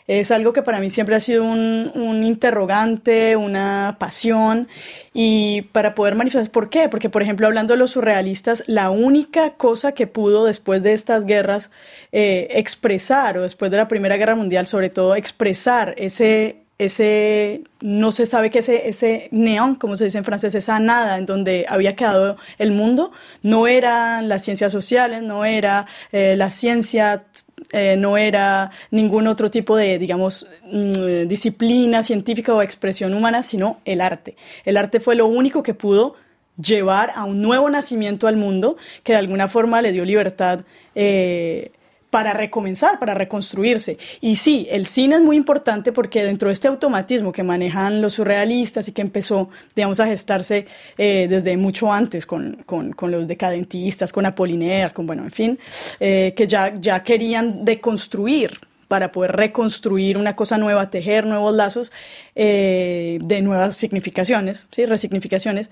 es 0.06 0.29
algo 0.29 0.53
que 0.53 0.62
para 0.62 0.79
mí 0.79 0.91
siempre 0.91 1.15
ha 1.15 1.20
sido 1.20 1.44
un, 1.46 2.24
interrogante, 2.24 3.36
una 3.36 3.98
pasión, 4.00 4.68
y 5.15 5.63
para 5.72 5.96
poder 5.96 6.13
manifestar, 6.13 6.51
¿por 6.51 6.70
qué? 6.70 6.89
Porque, 6.89 7.10
por 7.10 7.24
ejemplo, 7.24 7.48
hablando 7.48 7.74
de 7.74 7.79
los 7.79 7.91
surrealistas, 7.91 8.63
la 8.68 8.91
única 8.91 9.56
cosa 9.56 9.94
que 9.94 10.06
pudo 10.06 10.46
después 10.46 10.84
de 10.84 10.94
estas 10.94 11.25
guerras 11.25 11.72
eh, 12.12 12.50
expresar, 12.51 13.39
o 13.39 13.41
después 13.41 13.72
de 13.72 13.77
la 13.77 13.88
Primera 13.88 14.18
Guerra 14.18 14.36
Mundial, 14.36 14.68
sobre 14.68 14.91
todo, 14.91 15.15
expresar 15.15 15.96
ese 15.98 16.69
ese, 16.79 17.63
no 17.81 18.13
se 18.13 18.25
sabe 18.25 18.50
que 18.50 18.59
ese, 18.59 18.88
ese 18.88 19.27
neón, 19.31 19.75
como 19.75 19.98
se 19.98 20.05
dice 20.05 20.17
en 20.17 20.24
francés, 20.24 20.55
esa 20.55 20.79
nada 20.79 21.17
en 21.17 21.25
donde 21.25 21.65
había 21.67 21.95
quedado 21.95 22.38
el 22.57 22.71
mundo, 22.71 23.12
no 23.43 23.67
eran 23.67 24.29
las 24.29 24.43
ciencias 24.43 24.71
sociales, 24.71 25.21
no 25.21 25.43
era 25.43 25.86
eh, 26.13 26.36
la 26.38 26.51
ciencia, 26.51 27.25
eh, 27.74 27.98
no 27.98 28.17
era 28.17 28.71
ningún 28.91 29.27
otro 29.27 29.51
tipo 29.51 29.75
de, 29.75 30.00
digamos, 30.00 30.48
mm, 30.63 31.27
disciplina 31.27 32.01
científica 32.01 32.53
o 32.55 32.62
expresión 32.62 33.13
humana, 33.13 33.43
sino 33.43 33.81
el 33.83 34.00
arte. 34.00 34.38
El 34.63 34.77
arte 34.77 35.01
fue 35.01 35.15
lo 35.15 35.27
único 35.27 35.62
que 35.62 35.74
pudo 35.74 36.15
llevar 36.62 37.12
a 37.13 37.25
un 37.25 37.41
nuevo 37.41 37.69
nacimiento 37.69 38.27
al 38.27 38.38
mundo 38.38 38.77
que 39.03 39.13
de 39.13 39.19
alguna 39.19 39.50
forma 39.50 39.81
le 39.81 39.91
dio 39.91 40.05
libertad. 40.05 40.62
Eh, 40.95 41.71
para 42.10 42.34
recomenzar, 42.34 43.00
para 43.00 43.13
reconstruirse. 43.13 43.98
Y 44.22 44.36
sí, 44.38 44.68
el 44.72 44.86
cine 44.86 45.16
es 45.16 45.22
muy 45.22 45.36
importante 45.36 45.92
porque 45.92 46.24
dentro 46.24 46.50
de 46.50 46.54
este 46.54 46.68
automatismo 46.68 47.32
que 47.32 47.44
manejan 47.44 48.01
los 48.01 48.13
surrealistas 48.13 48.88
y 48.88 48.94
que 48.94 49.01
empezó, 49.01 49.50
digamos, 49.75 50.00
a 50.00 50.08
gestarse 50.08 50.66
eh, 50.98 51.28
desde 51.30 51.56
mucho 51.58 51.92
antes 51.94 52.25
con, 52.25 52.63
con, 52.66 52.94
con, 52.94 53.12
los 53.12 53.28
decadentistas, 53.28 54.12
con 54.12 54.25
Apollinaire, 54.25 54.92
con, 54.92 55.06
bueno, 55.06 55.24
en 55.24 55.32
fin, 55.32 55.60
eh, 56.00 56.34
que 56.36 56.48
ya, 56.48 56.80
ya 56.80 57.04
querían 57.04 57.63
deconstruir 57.63 58.60
para 58.88 59.12
poder 59.12 59.34
reconstruir 59.34 60.18
una 60.18 60.36
cosa 60.36 60.58
nueva, 60.58 60.89
tejer 60.89 61.28
nuevos 61.28 61.54
lazos 61.54 61.92
eh, 62.34 63.20
de 63.22 63.42
nuevas 63.42 63.75
significaciones, 63.75 64.68
¿sí? 64.72 64.88
resignificaciones. 64.88 65.70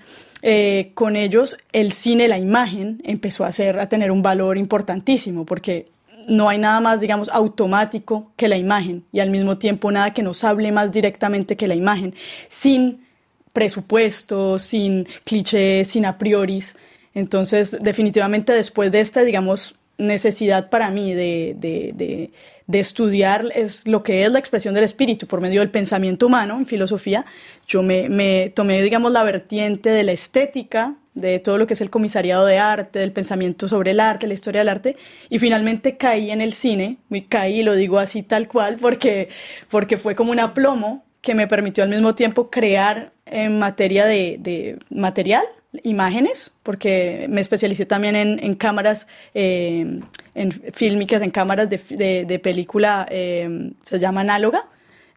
con 0.94 1.16
ellos 1.16 1.58
el 1.72 1.90
cine, 1.90 2.28
la 2.28 2.38
imagen, 2.38 3.02
empezó 3.02 3.44
a, 3.44 3.50
ser, 3.50 3.80
a 3.80 3.88
tener 3.88 4.12
un 4.12 4.22
valor 4.22 4.56
importantísimo 4.56 5.44
porque 5.44 5.88
no 6.28 6.48
hay 6.48 6.58
nada 6.58 6.80
más, 6.80 7.00
digamos, 7.00 7.28
automático 7.30 8.32
que 8.36 8.48
la 8.48 8.56
imagen 8.56 9.04
y 9.12 9.20
al 9.20 9.30
mismo 9.30 9.58
tiempo 9.58 9.90
nada 9.90 10.12
que 10.12 10.22
nos 10.22 10.44
hable 10.44 10.72
más 10.72 10.92
directamente 10.92 11.56
que 11.56 11.66
la 11.66 11.74
imagen, 11.74 12.14
sin 12.48 13.06
presupuestos, 13.52 14.62
sin 14.62 15.08
clichés, 15.24 15.88
sin 15.88 16.06
a 16.06 16.18
prioris. 16.18 16.76
Entonces, 17.14 17.76
definitivamente 17.80 18.52
después 18.52 18.92
de 18.92 19.00
esta, 19.00 19.22
digamos, 19.22 19.74
necesidad 19.98 20.70
para 20.70 20.90
mí 20.90 21.12
de, 21.12 21.56
de, 21.58 22.30
de, 22.66 22.78
estudiar 22.78 23.46
es 23.54 23.88
lo 23.88 24.04
que 24.04 24.22
es 24.22 24.30
la 24.30 24.38
expresión 24.38 24.74
del 24.74 24.84
espíritu 24.84 25.26
por 25.26 25.40
medio 25.40 25.60
del 25.60 25.70
pensamiento 25.70 26.26
humano 26.26 26.56
en 26.56 26.66
filosofía, 26.66 27.26
yo 27.66 27.82
me, 27.82 28.08
me 28.08 28.50
tomé, 28.50 28.80
digamos, 28.82 29.10
la 29.10 29.24
vertiente 29.24 29.90
de 29.90 30.04
la 30.04 30.12
estética, 30.12 30.94
de 31.20 31.38
todo 31.38 31.58
lo 31.58 31.66
que 31.66 31.74
es 31.74 31.80
el 31.80 31.90
comisariado 31.90 32.46
de 32.46 32.58
arte, 32.58 33.00
del 33.00 33.12
pensamiento 33.12 33.68
sobre 33.68 33.90
el 33.90 34.00
arte, 34.00 34.26
la 34.26 34.34
historia 34.34 34.60
del 34.60 34.68
arte, 34.68 34.96
y 35.28 35.38
finalmente 35.38 35.96
caí 35.96 36.30
en 36.30 36.40
el 36.40 36.52
cine, 36.52 36.98
y 37.10 37.22
caí, 37.22 37.62
lo 37.62 37.74
digo 37.74 37.98
así 37.98 38.22
tal 38.22 38.48
cual, 38.48 38.76
porque, 38.80 39.28
porque 39.70 39.98
fue 39.98 40.14
como 40.14 40.32
un 40.32 40.40
aplomo 40.40 41.04
que 41.20 41.34
me 41.34 41.46
permitió 41.46 41.84
al 41.84 41.90
mismo 41.90 42.14
tiempo 42.14 42.50
crear 42.50 43.12
en 43.26 43.58
materia 43.58 44.06
de, 44.06 44.78
material, 44.90 45.44
imágenes, 45.82 46.52
porque 46.62 47.26
me 47.28 47.40
especialicé 47.40 47.84
también 47.84 48.16
en, 48.16 48.54
cámaras, 48.54 49.06
eh, 49.34 50.00
en 50.34 50.52
fílmicas, 50.72 51.20
en 51.22 51.30
cámaras 51.30 51.68
de, 51.68 52.40
película, 52.42 53.06
eh, 53.10 53.72
se 53.82 53.98
llama 53.98 54.22
análoga, 54.22 54.66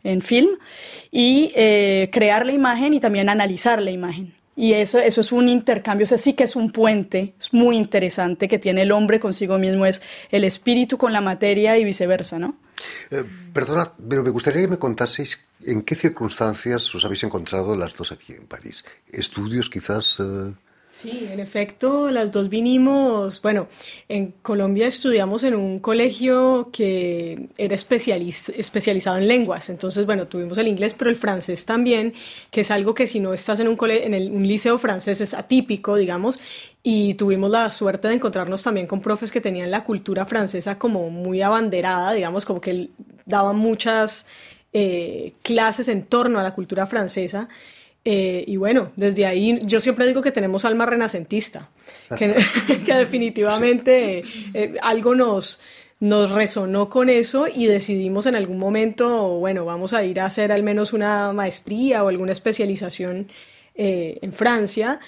en 0.04 0.22
film, 0.22 0.50
y 1.12 1.52
eh, 1.56 2.10
crear 2.12 2.46
la 2.46 2.54
imagen 2.54 2.94
y 2.94 3.00
también 3.00 3.30
analizar 3.30 3.82
la 3.82 3.92
imagen. 3.92 4.34
Y 4.62 4.74
eso, 4.74 5.00
eso 5.00 5.22
es 5.22 5.32
un 5.32 5.50
intercambio, 5.50 6.06
o 6.06 6.18
sí 6.20 6.34
que 6.34 6.44
es 6.44 6.56
un 6.56 6.72
puente, 6.72 7.34
es 7.40 7.52
muy 7.52 7.76
interesante 7.76 8.48
que 8.48 8.60
tiene 8.60 8.84
el 8.84 8.92
hombre 8.92 9.20
consigo 9.20 9.58
mismo, 9.58 9.88
es 9.88 10.04
el 10.30 10.44
espíritu 10.44 11.00
con 11.00 11.12
la 11.14 11.20
materia 11.20 11.80
y 11.80 11.84
viceversa, 11.84 12.38
¿no? 12.38 12.60
Eh, 13.10 13.24
perdona, 13.54 13.92
pero 14.08 14.22
me 14.22 14.30
gustaría 14.30 14.62
que 14.62 14.68
me 14.68 14.78
contaseis 14.78 15.40
en 15.66 15.82
qué 15.82 15.96
circunstancias 15.96 16.94
os 16.94 17.04
habéis 17.04 17.24
encontrado 17.24 17.76
las 17.76 17.96
dos 17.96 18.12
aquí 18.12 18.34
en 18.34 18.46
París. 18.46 18.86
¿Estudios 19.12 19.68
quizás? 19.68 20.20
Eh? 20.20 20.54
Sí, 20.94 21.30
en 21.32 21.40
efecto, 21.40 22.12
las 22.12 22.34
dos 22.34 22.50
vinimos, 22.50 23.42
bueno, 23.42 23.70
en 24.10 24.34
Colombia 24.42 24.88
estudiamos 24.88 25.42
en 25.44 25.56
un 25.56 25.80
colegio 25.80 26.70
que 26.74 27.48
era 27.58 27.76
especializado 27.76 29.18
en 29.18 29.26
lenguas, 29.26 29.70
entonces, 29.70 30.06
bueno, 30.06 30.28
tuvimos 30.28 30.58
el 30.58 30.68
inglés, 30.68 30.94
pero 30.94 31.10
el 31.10 31.16
francés 31.16 31.66
también, 31.66 32.14
que 32.52 32.60
es 32.60 32.72
algo 32.72 32.94
que 32.94 33.08
si 33.08 33.22
no 33.22 33.34
estás 33.34 33.62
en 33.62 33.70
un, 33.70 33.78
en 33.90 34.36
un 34.36 34.46
liceo 34.46 34.78
francés 34.78 35.22
es 35.22 35.34
atípico, 35.34 35.96
digamos, 35.96 36.38
y 36.84 37.14
tuvimos 37.14 37.50
la 37.50 37.70
suerte 37.70 38.10
de 38.10 38.16
encontrarnos 38.16 38.62
también 38.62 38.86
con 38.86 39.00
profes 39.00 39.32
que 39.32 39.40
tenían 39.40 39.72
la 39.72 39.86
cultura 39.86 40.26
francesa 40.26 40.78
como 40.78 41.10
muy 41.10 41.42
abanderada, 41.42 42.12
digamos, 42.12 42.44
como 42.44 42.60
que 42.60 42.90
daban 43.26 43.56
muchas 43.56 44.26
eh, 44.74 45.36
clases 45.42 45.88
en 45.88 46.04
torno 46.04 46.38
a 46.38 46.44
la 46.44 46.54
cultura 46.54 46.86
francesa. 46.86 47.48
Eh, 48.04 48.44
y 48.48 48.58
bueno, 48.58 48.92
desde 48.96 49.28
ahí 49.28 49.60
yo 49.64 49.80
siempre 49.80 50.08
digo 50.08 50.22
que 50.22 50.32
tenemos 50.32 50.66
alma 50.66 50.86
renacentista, 50.86 51.70
que, 52.18 52.36
definitivamente 52.86 54.24
eh, 54.54 54.76
algo 54.82 55.14
nos, 55.14 55.60
nos 56.00 56.32
resonó 56.32 56.90
con 56.90 57.10
eso 57.10 57.46
y 57.54 57.68
decidimos 57.68 58.26
en 58.26 58.36
algún 58.36 58.58
momento, 58.58 59.38
bueno, 59.38 59.66
vamos 59.66 59.94
a 59.94 60.04
ir 60.04 60.20
a 60.20 60.26
hacer 60.26 60.52
al 60.52 60.64
menos 60.64 60.94
una 60.94 61.32
maestría 61.32 62.04
o 62.04 62.08
alguna 62.08 62.32
especialización 62.32 63.28
eh, 63.76 64.18
en 64.22 64.34
Francia. 64.34 65.00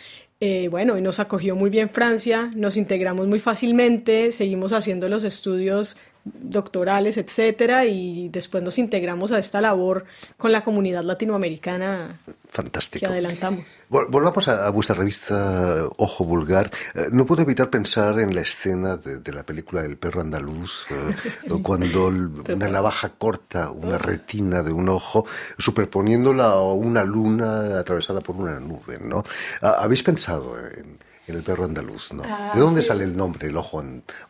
bueno, 0.70 0.98
y 0.98 1.02
nos 1.02 1.20
acogió 1.20 1.56
muy 1.56 1.70
bien 1.70 1.90
Francia, 1.90 2.52
nos 2.56 2.78
integramos 2.78 3.28
muy 3.28 3.40
fácilmente, 3.40 4.32
seguimos 4.32 4.72
haciendo 4.74 5.08
los 5.10 5.24
estudios 5.24 5.98
doctorales, 6.26 7.18
etcétera, 7.18 7.86
y 7.86 8.30
después 8.30 8.64
nos 8.64 8.78
integramos 8.78 9.32
a 9.34 9.40
esta 9.40 9.60
labor 9.60 10.06
con 10.38 10.54
la 10.54 10.64
comunidad 10.64 11.04
latinoamericana 11.04 12.20
Fantástico. 12.50 13.02
que 13.02 13.06
adelantamos. 13.08 13.82
Volvamos 13.90 14.48
a, 14.48 14.70
vuestra 14.70 14.96
revista 14.96 15.86
Ojo 15.98 16.24
Vulgar. 16.24 16.72
Eh, 16.96 17.08
no 17.12 17.26
puedo 17.26 17.42
evitar 17.42 17.70
pensar 17.70 18.20
en 18.20 18.34
la 18.34 18.42
escena 18.42 18.96
de, 18.96 19.34
la 19.34 19.44
película 19.44 19.82
El 19.82 19.98
perro 19.98 20.22
andaluz, 20.22 20.86
eh, 20.92 21.50
cuando 21.64 22.08
una 22.08 22.68
navaja 22.70 23.10
corta 23.18 23.72
una 23.72 23.98
retina 23.98 24.64
de 24.64 24.72
un 24.72 24.88
ojo, 24.88 25.26
superponiéndola 25.58 26.46
a 26.46 26.62
una 26.62 27.04
luna 27.04 27.80
atravesada 27.80 28.22
por 28.22 28.38
una 28.38 28.60
nube, 28.60 28.98
¿no? 29.00 29.24
Ah, 29.62 29.78
¿Habéis 29.80 30.04
pensado 30.04 30.58
en 30.58 30.84
en 30.84 31.00
el 31.28 31.42
perro 31.42 31.64
andaluz, 31.64 32.14
¿no? 32.14 32.24
Ah, 32.26 32.52
¿De 32.54 32.60
dónde 32.60 32.84
sale 32.84 33.06
el 33.06 33.16
nombre, 33.16 33.48
el 33.48 33.56
ojo 33.56 33.82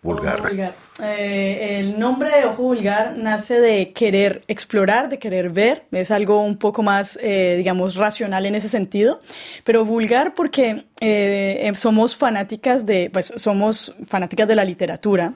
vulgar? 0.03 0.73
Eh, 1.01 1.79
el 1.79 1.99
nombre 1.99 2.29
de 2.29 2.45
ojo 2.45 2.61
vulgar 2.61 3.17
nace 3.17 3.59
de 3.59 3.93
querer 3.93 4.43
explorar, 4.47 5.09
de 5.09 5.17
querer 5.17 5.49
ver, 5.49 5.85
es 5.91 6.11
algo 6.11 6.41
un 6.41 6.57
poco 6.57 6.83
más, 6.83 7.17
eh, 7.21 7.55
digamos, 7.57 7.95
racional 7.95 8.45
en 8.45 8.53
ese 8.55 8.69
sentido, 8.69 9.21
pero 9.63 9.85
vulgar 9.85 10.35
porque 10.35 10.85
eh, 11.01 11.71
somos 11.75 12.15
fanáticas 12.15 12.85
de, 12.85 13.09
pues 13.11 13.33
somos 13.37 13.95
fanáticas 14.07 14.47
de 14.47 14.55
la 14.55 14.63
literatura, 14.63 15.33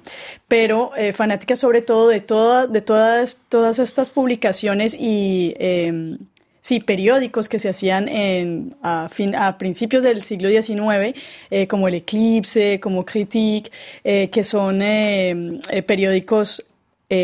pero 0.47 0.91
fanáticas 1.13 1.57
sobre 1.57 1.81
todo 1.81 2.07
de, 2.09 2.21
toda, 2.21 2.67
de 2.67 2.81
todas, 2.81 3.41
todas 3.49 3.79
estas 3.79 4.11
publicaciones 4.11 4.93
y 4.93 5.55
em, 5.57 6.19
sí, 6.67 6.81
periódicos 6.81 7.47
que 7.47 7.59
se 7.59 7.69
hacían 7.69 8.09
en, 8.09 8.75
a, 8.81 9.07
fin, 9.09 9.33
a 9.35 9.57
principios 9.57 10.03
del 10.03 10.21
siglo 10.21 10.49
XIX, 10.49 11.17
eh, 11.49 11.65
como 11.65 11.87
El 11.87 11.93
Eclipse, 11.93 12.81
como 12.81 13.05
Critique, 13.05 13.71
eh, 14.03 14.29
que 14.29 14.43
son 14.43 14.81
eh, 14.81 15.61
periódicos 15.85 16.63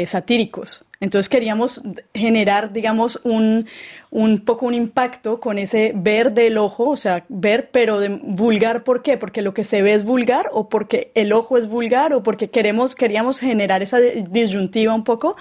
satíricos. 0.05 0.85
Entonces 1.01 1.27
queríamos 1.27 1.81
generar, 2.13 2.71
digamos, 2.71 3.19
un, 3.25 3.67
un 4.11 4.45
poco 4.45 4.65
un 4.65 4.73
impacto 4.73 5.41
con 5.41 5.57
ese 5.57 5.91
ver 5.93 6.31
del 6.31 6.57
ojo, 6.57 6.91
o 6.91 6.95
sea, 6.95 7.25
ver, 7.27 7.69
pero 7.69 7.99
vulgar, 8.21 8.85
¿por 8.85 9.01
qué? 9.01 9.17
Porque 9.17 9.41
lo 9.41 9.53
que 9.53 9.65
se 9.65 9.81
ve 9.81 9.93
es 9.93 10.05
vulgar 10.05 10.49
o 10.53 10.69
porque 10.69 11.11
el 11.15 11.33
ojo 11.33 11.57
es 11.57 11.67
vulgar 11.67 12.13
o 12.13 12.23
porque 12.23 12.49
queremos, 12.49 12.95
queríamos 12.95 13.41
generar 13.41 13.83
esa 13.83 13.99
disyuntiva 13.99 14.93
un 14.93 15.03
poco 15.03 15.35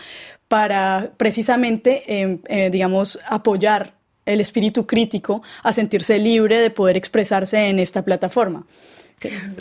para 0.53 1.13
precisamente, 1.17 2.03
em, 2.07 2.41
eh, 2.45 2.69
digamos, 2.69 3.19
apoyar 3.27 3.95
el 4.27 4.39
espíritu 4.39 4.87
crítico 4.87 5.43
a 5.63 5.73
sentirse 5.73 6.19
libre 6.19 6.61
de 6.61 6.69
poder 6.69 6.99
expresarse 6.99 7.71
en 7.71 7.79
esta 7.79 8.05
plataforma. 8.05 8.67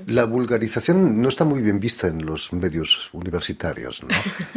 La 0.08 0.26
vulgarización 0.26 1.22
no 1.22 1.30
está 1.30 1.46
muy 1.46 1.62
bien 1.62 1.80
vista 1.80 2.08
en 2.08 2.26
los 2.26 2.52
medios 2.52 3.10
universitarios, 3.14 4.04
¿no? 4.04 4.10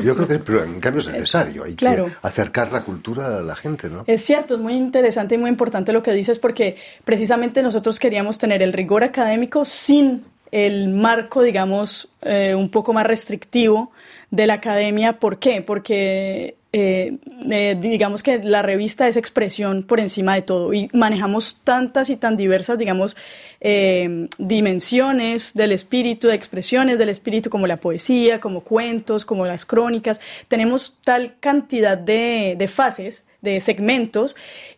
Yo 0.02 0.16
creo 0.16 0.26
que, 0.26 0.38
pero 0.40 0.64
en 0.64 0.80
cambio 0.80 1.02
es 1.02 1.06
necesario, 1.06 1.62
hay 1.62 1.76
que 1.76 2.04
acercar 2.22 2.72
la 2.72 2.82
cultura 2.82 3.38
a 3.38 3.40
la 3.40 3.54
gente, 3.54 3.88
¿no? 3.88 4.02
Es 4.08 4.24
cierto, 4.24 4.56
es 4.56 4.60
muy 4.60 4.74
interesante 4.74 5.36
y 5.36 5.38
muy 5.38 5.50
importante 5.50 5.92
lo 5.92 6.02
que 6.02 6.12
dices 6.14 6.40
porque 6.40 6.74
precisamente 7.04 7.62
nosotros 7.62 8.00
queríamos 8.00 8.38
tener 8.38 8.60
el 8.60 8.72
rigor 8.72 9.04
académico 9.04 9.64
sin 9.64 10.24
el 10.50 10.88
marco, 10.88 11.42
digamos, 11.42 12.08
eh, 12.22 12.54
un 12.54 12.70
poco 12.70 12.92
más 12.92 13.06
restrictivo 13.06 13.92
de 14.30 14.46
la 14.46 14.54
academia. 14.54 15.18
¿Por 15.18 15.38
qué? 15.38 15.62
Porque 15.62 16.56
eh, 16.76 17.18
eh, 17.50 17.76
digamos 17.80 18.24
que 18.24 18.42
la 18.42 18.60
revista 18.60 19.06
es 19.06 19.16
expresión 19.16 19.84
por 19.84 20.00
encima 20.00 20.34
de 20.34 20.42
todo 20.42 20.74
y 20.74 20.90
manejamos 20.92 21.60
tantas 21.62 22.10
y 22.10 22.16
tan 22.16 22.36
diversas, 22.36 22.78
digamos, 22.78 23.16
eh, 23.60 24.26
dimensiones 24.38 25.54
del 25.54 25.70
espíritu, 25.70 26.26
de 26.26 26.34
expresiones 26.34 26.98
del 26.98 27.10
espíritu, 27.10 27.48
como 27.48 27.68
la 27.68 27.76
poesía, 27.76 28.40
como 28.40 28.62
cuentos, 28.62 29.24
como 29.24 29.46
las 29.46 29.64
crónicas. 29.64 30.20
Tenemos 30.48 30.98
tal 31.04 31.36
cantidad 31.38 31.96
de, 31.96 32.56
de 32.58 32.66
fases, 32.66 33.24
de 33.40 33.60
segmentos, 33.60 34.34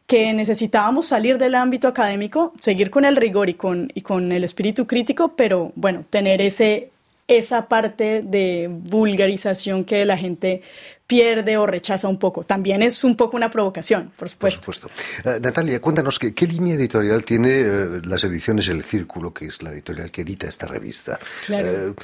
que 0.06 0.34
necesitábamos 0.34 1.06
salir 1.06 1.38
del 1.38 1.54
ámbito 1.54 1.88
académico, 1.88 2.52
seguir 2.60 2.90
con 2.90 3.06
el 3.06 3.16
rigor 3.16 3.48
y 3.48 3.54
con, 3.54 3.90
y 3.94 4.02
con 4.02 4.32
el 4.32 4.44
espíritu 4.44 4.86
crítico, 4.86 5.34
pero 5.34 5.72
bueno, 5.76 6.02
tener 6.10 6.42
ese 6.42 6.90
esa 7.28 7.68
parte 7.68 8.22
de 8.22 8.68
vulgarización 8.70 9.84
que 9.84 10.04
la 10.04 10.16
gente 10.16 10.62
pierde 11.06 11.56
o 11.56 11.66
rechaza 11.66 12.08
un 12.08 12.18
poco. 12.18 12.42
También 12.42 12.82
es 12.82 13.04
un 13.04 13.16
poco 13.16 13.36
una 13.36 13.50
provocación, 13.50 14.10
por 14.16 14.28
supuesto. 14.28 14.66
Por 14.66 14.74
supuesto. 14.74 15.00
Eh, 15.24 15.38
Natalia, 15.40 15.80
cuéntanos 15.80 16.18
¿qué, 16.18 16.34
qué, 16.34 16.46
línea 16.46 16.74
editorial 16.74 17.24
tiene 17.24 17.60
eh, 17.60 18.00
las 18.04 18.24
ediciones 18.24 18.66
El 18.68 18.82
Círculo, 18.82 19.32
que 19.32 19.46
es 19.46 19.62
la 19.62 19.70
editorial 19.70 20.10
que 20.10 20.22
edita 20.22 20.48
esta 20.48 20.66
revista. 20.66 21.18
Claro. 21.46 21.68
Eh, 21.68 21.94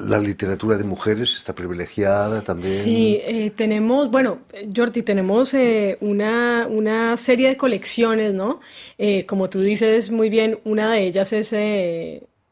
la 0.00 0.18
literatura 0.18 0.76
de 0.76 0.84
mujeres 0.84 1.36
está 1.36 1.54
privilegiada 1.54 2.42
también. 2.42 2.72
Sí, 2.72 3.52
tenemos, 3.54 4.10
bueno, 4.10 4.40
Jordi, 4.74 5.02
tenemos 5.02 5.54
una, 6.00 6.66
una, 6.68 7.16
serie 7.16 7.48
de 7.48 7.56
colecciones, 7.56 8.34
¿no? 8.34 8.60
como 9.26 9.48
tú 9.48 9.60
dices 9.60 10.10
muy 10.10 10.28
bien, 10.28 10.58
una 10.64 10.92
de 10.92 11.06
ellas 11.06 11.32
es 11.32 11.52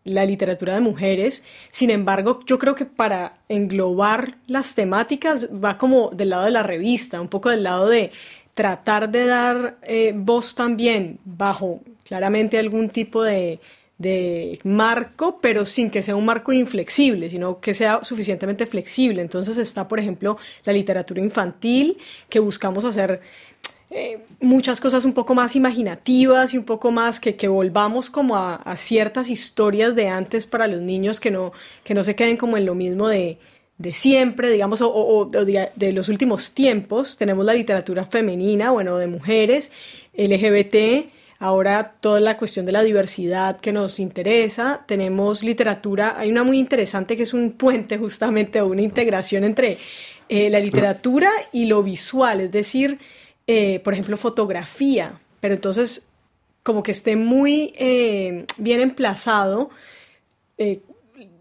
la 0.09 0.25
literatura 0.25 0.75
de 0.75 0.81
mujeres. 0.81 1.45
Sin 1.71 1.91
embargo, 1.91 2.39
yo 2.47 2.59
creo 2.59 2.75
que 2.75 2.85
para 2.85 3.39
englobar 3.49 4.37
las 4.47 4.75
temáticas 4.75 5.49
va 5.53 5.79
como 5.79 6.11
del 6.11 6.31
lado 6.31 6.45
de 6.45 6.51
la 6.51 6.63
revista, 6.63 7.21
un 7.21 7.29
poco 7.29 7.51
del 7.51 7.63
lado 7.63 7.89
de 7.89 8.11
tratar 8.55 9.11
de 9.11 9.27
dar 9.27 9.79
eh, 9.83 10.13
voz 10.17 10.55
también 10.55 11.19
bajo 11.25 11.81
claramente 12.05 12.59
algún 12.59 12.91
tipo 12.91 13.23
de, 13.23 13.61
de 13.99 14.61
marco, 14.63 15.41
pero 15.41 15.67
sin 15.67 15.91
que 15.91 16.03
sea 16.03 16.15
un 16.15 16.25
marco 16.25 16.53
inflexible, 16.53 17.29
sino 17.29 17.61
que 17.61 17.75
sea 17.75 18.03
suficientemente 18.05 18.65
flexible. 18.65 19.21
Entonces 19.21 19.59
está, 19.59 19.89
por 19.89 19.99
ejemplo, 19.99 20.39
la 20.65 20.73
literatura 20.73 21.21
infantil, 21.21 21.99
que 22.29 22.39
buscamos 22.39 22.85
hacer 22.85 23.21
eh, 23.91 24.19
muchas 24.41 24.81
cosas 24.81 25.07
un 25.07 25.15
poco 25.15 25.35
más 25.35 25.57
imaginativas 25.57 26.53
y 26.53 26.59
un 26.59 26.65
poco 26.65 26.91
más 26.91 27.21
que, 27.21 27.37
que 27.37 27.49
volvamos 27.49 28.11
como 28.11 28.37
a, 28.37 28.77
ciertas 28.77 29.31
historias 29.31 29.95
de 29.95 30.09
antes 30.09 30.45
para 30.47 30.67
los 30.67 30.83
niños 30.83 31.21
que 31.21 31.31
no, 31.31 31.53
que 31.85 31.95
no 31.95 32.05
se 32.05 32.15
queden 32.15 32.37
como 32.37 32.59
en 32.59 32.67
lo 32.67 32.75
mismo 32.75 33.09
de, 33.09 33.39
de 33.79 33.93
siempre, 33.95 34.51
digamos, 34.51 34.81
o, 34.83 35.25
de, 35.25 35.71
de, 35.75 35.93
los 35.93 36.11
últimos 36.11 36.53
tiempos. 36.53 37.17
Tenemos 37.17 37.47
la 37.47 37.55
literatura 37.55 38.05
femenina, 38.05 38.71
bueno, 38.73 38.99
de 38.99 39.07
mujeres, 39.07 39.73
LGBT, 40.15 41.09
ahora 41.39 41.95
toda 42.01 42.21
la 42.21 42.37
cuestión 42.37 42.67
de 42.67 42.73
la 42.73 42.83
diversidad 42.83 43.59
que 43.59 43.73
nos 43.73 43.99
interesa. 44.01 44.85
Tenemos 44.87 45.43
literatura, 45.43 46.17
hay 46.19 46.31
una 46.31 46.43
muy 46.43 46.59
interesante 46.59 47.17
que 47.17 47.23
es 47.23 47.33
un 47.33 47.53
puente 47.53 47.97
justamente 47.97 48.61
o 48.61 48.67
una 48.67 48.83
integración 48.83 49.45
entre 49.45 49.79
eh, 50.29 50.51
la 50.51 50.61
literatura 50.61 51.31
y 51.53 51.65
lo 51.65 51.83
visual, 51.83 52.41
es 52.41 52.53
decir, 52.53 52.99
eh, 53.51 53.81
por 53.81 53.95
ejemplo, 53.95 54.19
fotografía, 54.19 55.19
pero 55.41 55.55
entonces 55.55 56.07
como 56.63 56.83
que 56.83 56.91
esté 56.91 57.17
muy 57.17 57.73
eh, 57.79 58.45
bien 58.59 58.81
emplazado 58.81 59.71
eh, 60.59 60.83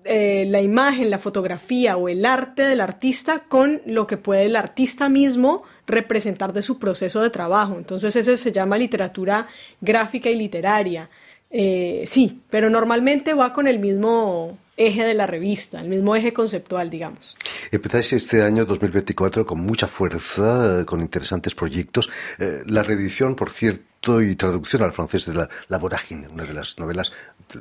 la 0.05 0.61
imagen, 0.61 1.09
la 1.09 1.17
fotografía 1.17 1.97
o 1.97 2.07
el 2.07 2.25
arte 2.25 2.63
del 2.63 2.79
artista 2.79 3.43
con 3.49 3.81
lo 3.85 4.07
que 4.07 4.15
puede 4.15 4.45
el 4.45 4.55
artista 4.55 5.09
mismo 5.09 5.63
representar 5.85 6.53
de 6.53 6.61
su 6.61 6.79
proceso 6.79 7.21
de 7.21 7.29
trabajo. 7.29 7.75
Entonces 7.75 8.15
ese 8.15 8.37
se 8.37 8.53
llama 8.53 8.77
literatura 8.77 9.47
gráfica 9.81 10.29
y 10.29 10.37
literaria. 10.37 11.09
sí, 11.51 12.39
pero 12.49 12.69
normalmente 12.69 13.33
va 13.33 13.51
con 13.51 13.67
el 13.67 13.79
mismo 13.79 14.57
eje 14.77 15.03
de 15.03 15.13
la 15.13 15.25
revista, 15.25 15.81
el 15.81 15.89
mismo 15.89 16.15
eje 16.15 16.31
conceptual, 16.31 16.89
digamos. 16.89 17.35
Empezáis 17.71 18.13
este 18.13 18.43
año 18.43 18.63
2024 18.65 19.45
con 19.45 19.59
mucha 19.59 19.87
fuerza, 19.87 20.85
con 20.85 21.01
interesantes 21.01 21.55
proyectos. 21.55 22.09
Eh, 22.39 22.61
la 22.65 22.83
reedición, 22.83 23.35
por 23.35 23.51
cierto, 23.51 24.21
y 24.21 24.35
traducción 24.35 24.83
al 24.83 24.93
francés 24.93 25.25
de 25.25 25.33
la, 25.33 25.49
la 25.67 25.77
Vorágine, 25.79 26.27
una 26.27 26.43
de 26.43 26.53
las 26.53 26.77
novelas, 26.77 27.11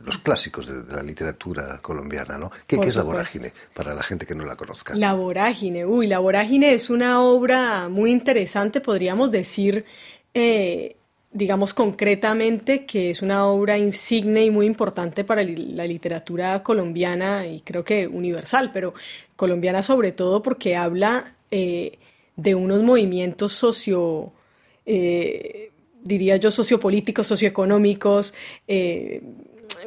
los 0.05 0.19
clásicos 0.19 0.67
de, 0.67 0.95
la 0.95 1.03
literatura 1.03 1.79
colombiana, 1.81 2.39
¿no? 2.39 2.51
¿Qué, 2.67 2.79
¿qué 2.79 2.89
es 2.89 2.97
la 2.97 3.03
Vorágine 3.03 3.53
para 3.75 3.95
la 3.95 4.03
gente 4.03 4.27
que 4.27 4.35
no 4.35 4.45
la 4.45 4.55
conozca? 4.55 4.95
La 4.95 5.15
Vorágine, 5.15 5.87
uy, 5.87 6.07
la 6.07 6.19
Vorágine 6.19 6.75
es 6.75 6.91
una 6.91 7.23
obra 7.23 7.89
muy 7.89 8.13
interesante, 8.13 8.81
podríamos 8.81 9.31
decir. 9.31 9.85
Eh, 10.35 10.97
digamos 11.37 11.75
concretamente 11.75 12.87
que 12.87 13.11
es 13.11 13.21
una 13.21 13.47
obra 13.47 13.77
insigne 13.77 14.47
y 14.47 14.51
muy 14.51 14.65
importante 14.65 15.23
para 15.23 15.43
la 15.43 15.87
literatura 15.87 16.63
colombiana 16.63 17.47
y 17.47 17.61
creo 17.61 17.85
que 17.85 18.07
universal, 18.07 18.71
pero 18.73 18.95
colombiana 19.37 19.83
sobre 19.83 20.13
todo 20.13 20.43
porque 20.43 20.77
habla 20.77 21.35
eh, 21.51 21.99
de 22.37 22.55
unos 22.55 22.83
movimientos 22.83 23.53
socio, 23.53 24.33
eh, 24.87 25.73
diría 26.03 26.39
yo, 26.39 26.51
sociopolíticos, 26.51 27.27
socioeconómicos, 27.27 28.33
eh, 28.67 29.23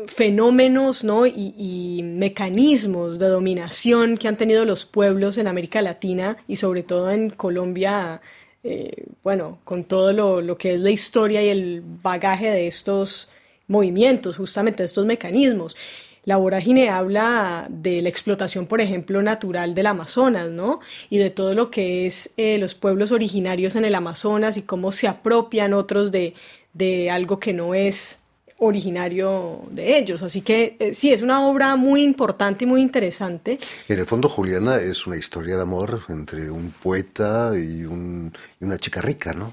fenómenos 0.06 1.04
¿no? 1.04 1.26
y, 1.26 1.56
y, 1.58 2.04
mecanismos 2.04 3.18
de 3.18 3.28
dominación 3.28 4.18
que 4.18 4.28
han 4.28 4.38
tenido 4.38 4.66
los 4.66 4.86
pueblos 4.86 5.40
en 5.40 5.48
América 5.48 5.82
Latina 5.82 6.38
y 6.48 6.58
sobre 6.58 6.84
todo 6.84 7.10
en 7.10 7.32
Colombia 7.32 8.22
eh, 8.63 9.06
bueno, 9.24 9.60
con 9.63 9.86
todo 9.86 10.13
lo, 10.41 10.58
que 10.58 10.74
es 10.74 10.80
la 10.80 10.89
historia 10.89 11.41
y 11.41 11.50
el 11.50 11.82
bagaje 11.82 12.50
de 12.50 12.67
estos 12.67 13.30
movimientos, 13.67 14.38
justamente 14.38 14.84
de 14.84 14.88
estos 14.88 15.06
mecanismos. 15.06 15.78
La 16.26 16.36
vorágine 16.38 16.89
habla 16.89 17.67
de 17.69 18.02
la 18.02 18.10
explotación, 18.10 18.67
por 18.67 18.82
ejemplo, 18.82 19.22
natural 19.22 19.74
del 19.74 19.88
Amazonas, 19.88 20.50
¿no? 20.50 20.80
Y 21.10 21.17
de 21.17 21.30
todo 21.30 21.54
lo 21.54 21.72
que 21.72 22.06
es 22.06 22.34
eh, 22.38 22.58
los 22.58 22.76
pueblos 22.76 23.12
originarios 23.12 23.76
en 23.76 23.86
el 23.86 23.95
Amazonas 23.95 24.58
y 24.58 24.63
cómo 24.63 24.91
se 24.91 25.08
apropian 25.08 25.74
otros 25.74 26.12
de, 26.12 26.34
de 26.74 27.10
algo 27.10 27.39
que 27.39 27.54
no 27.54 27.74
es 27.74 28.19
originario 28.60 29.62
de 29.72 29.98
ellos. 29.98 30.22
Así 30.22 30.41
que 30.41 30.76
eh, 30.80 30.93
sí, 30.93 31.12
es 31.13 31.22
una 31.22 31.48
obra 31.48 31.76
muy 31.78 32.04
importante 32.04 32.65
y 32.65 32.67
muy 32.67 32.82
interesante. 32.82 33.58
En 33.88 34.00
el 34.00 34.06
fondo, 34.06 34.28
Juliana, 34.28 34.78
es 34.78 35.08
una 35.08 35.15
historia 35.15 35.56
de 35.56 35.62
amor 35.62 36.02
entre 36.10 36.52
un 36.52 36.72
poeta 36.72 37.52
y, 37.56 37.86
un, 37.86 38.34
y 38.60 38.65
una 38.65 38.78
chica 38.78 39.02
rica, 39.02 39.34
¿no? 39.34 39.52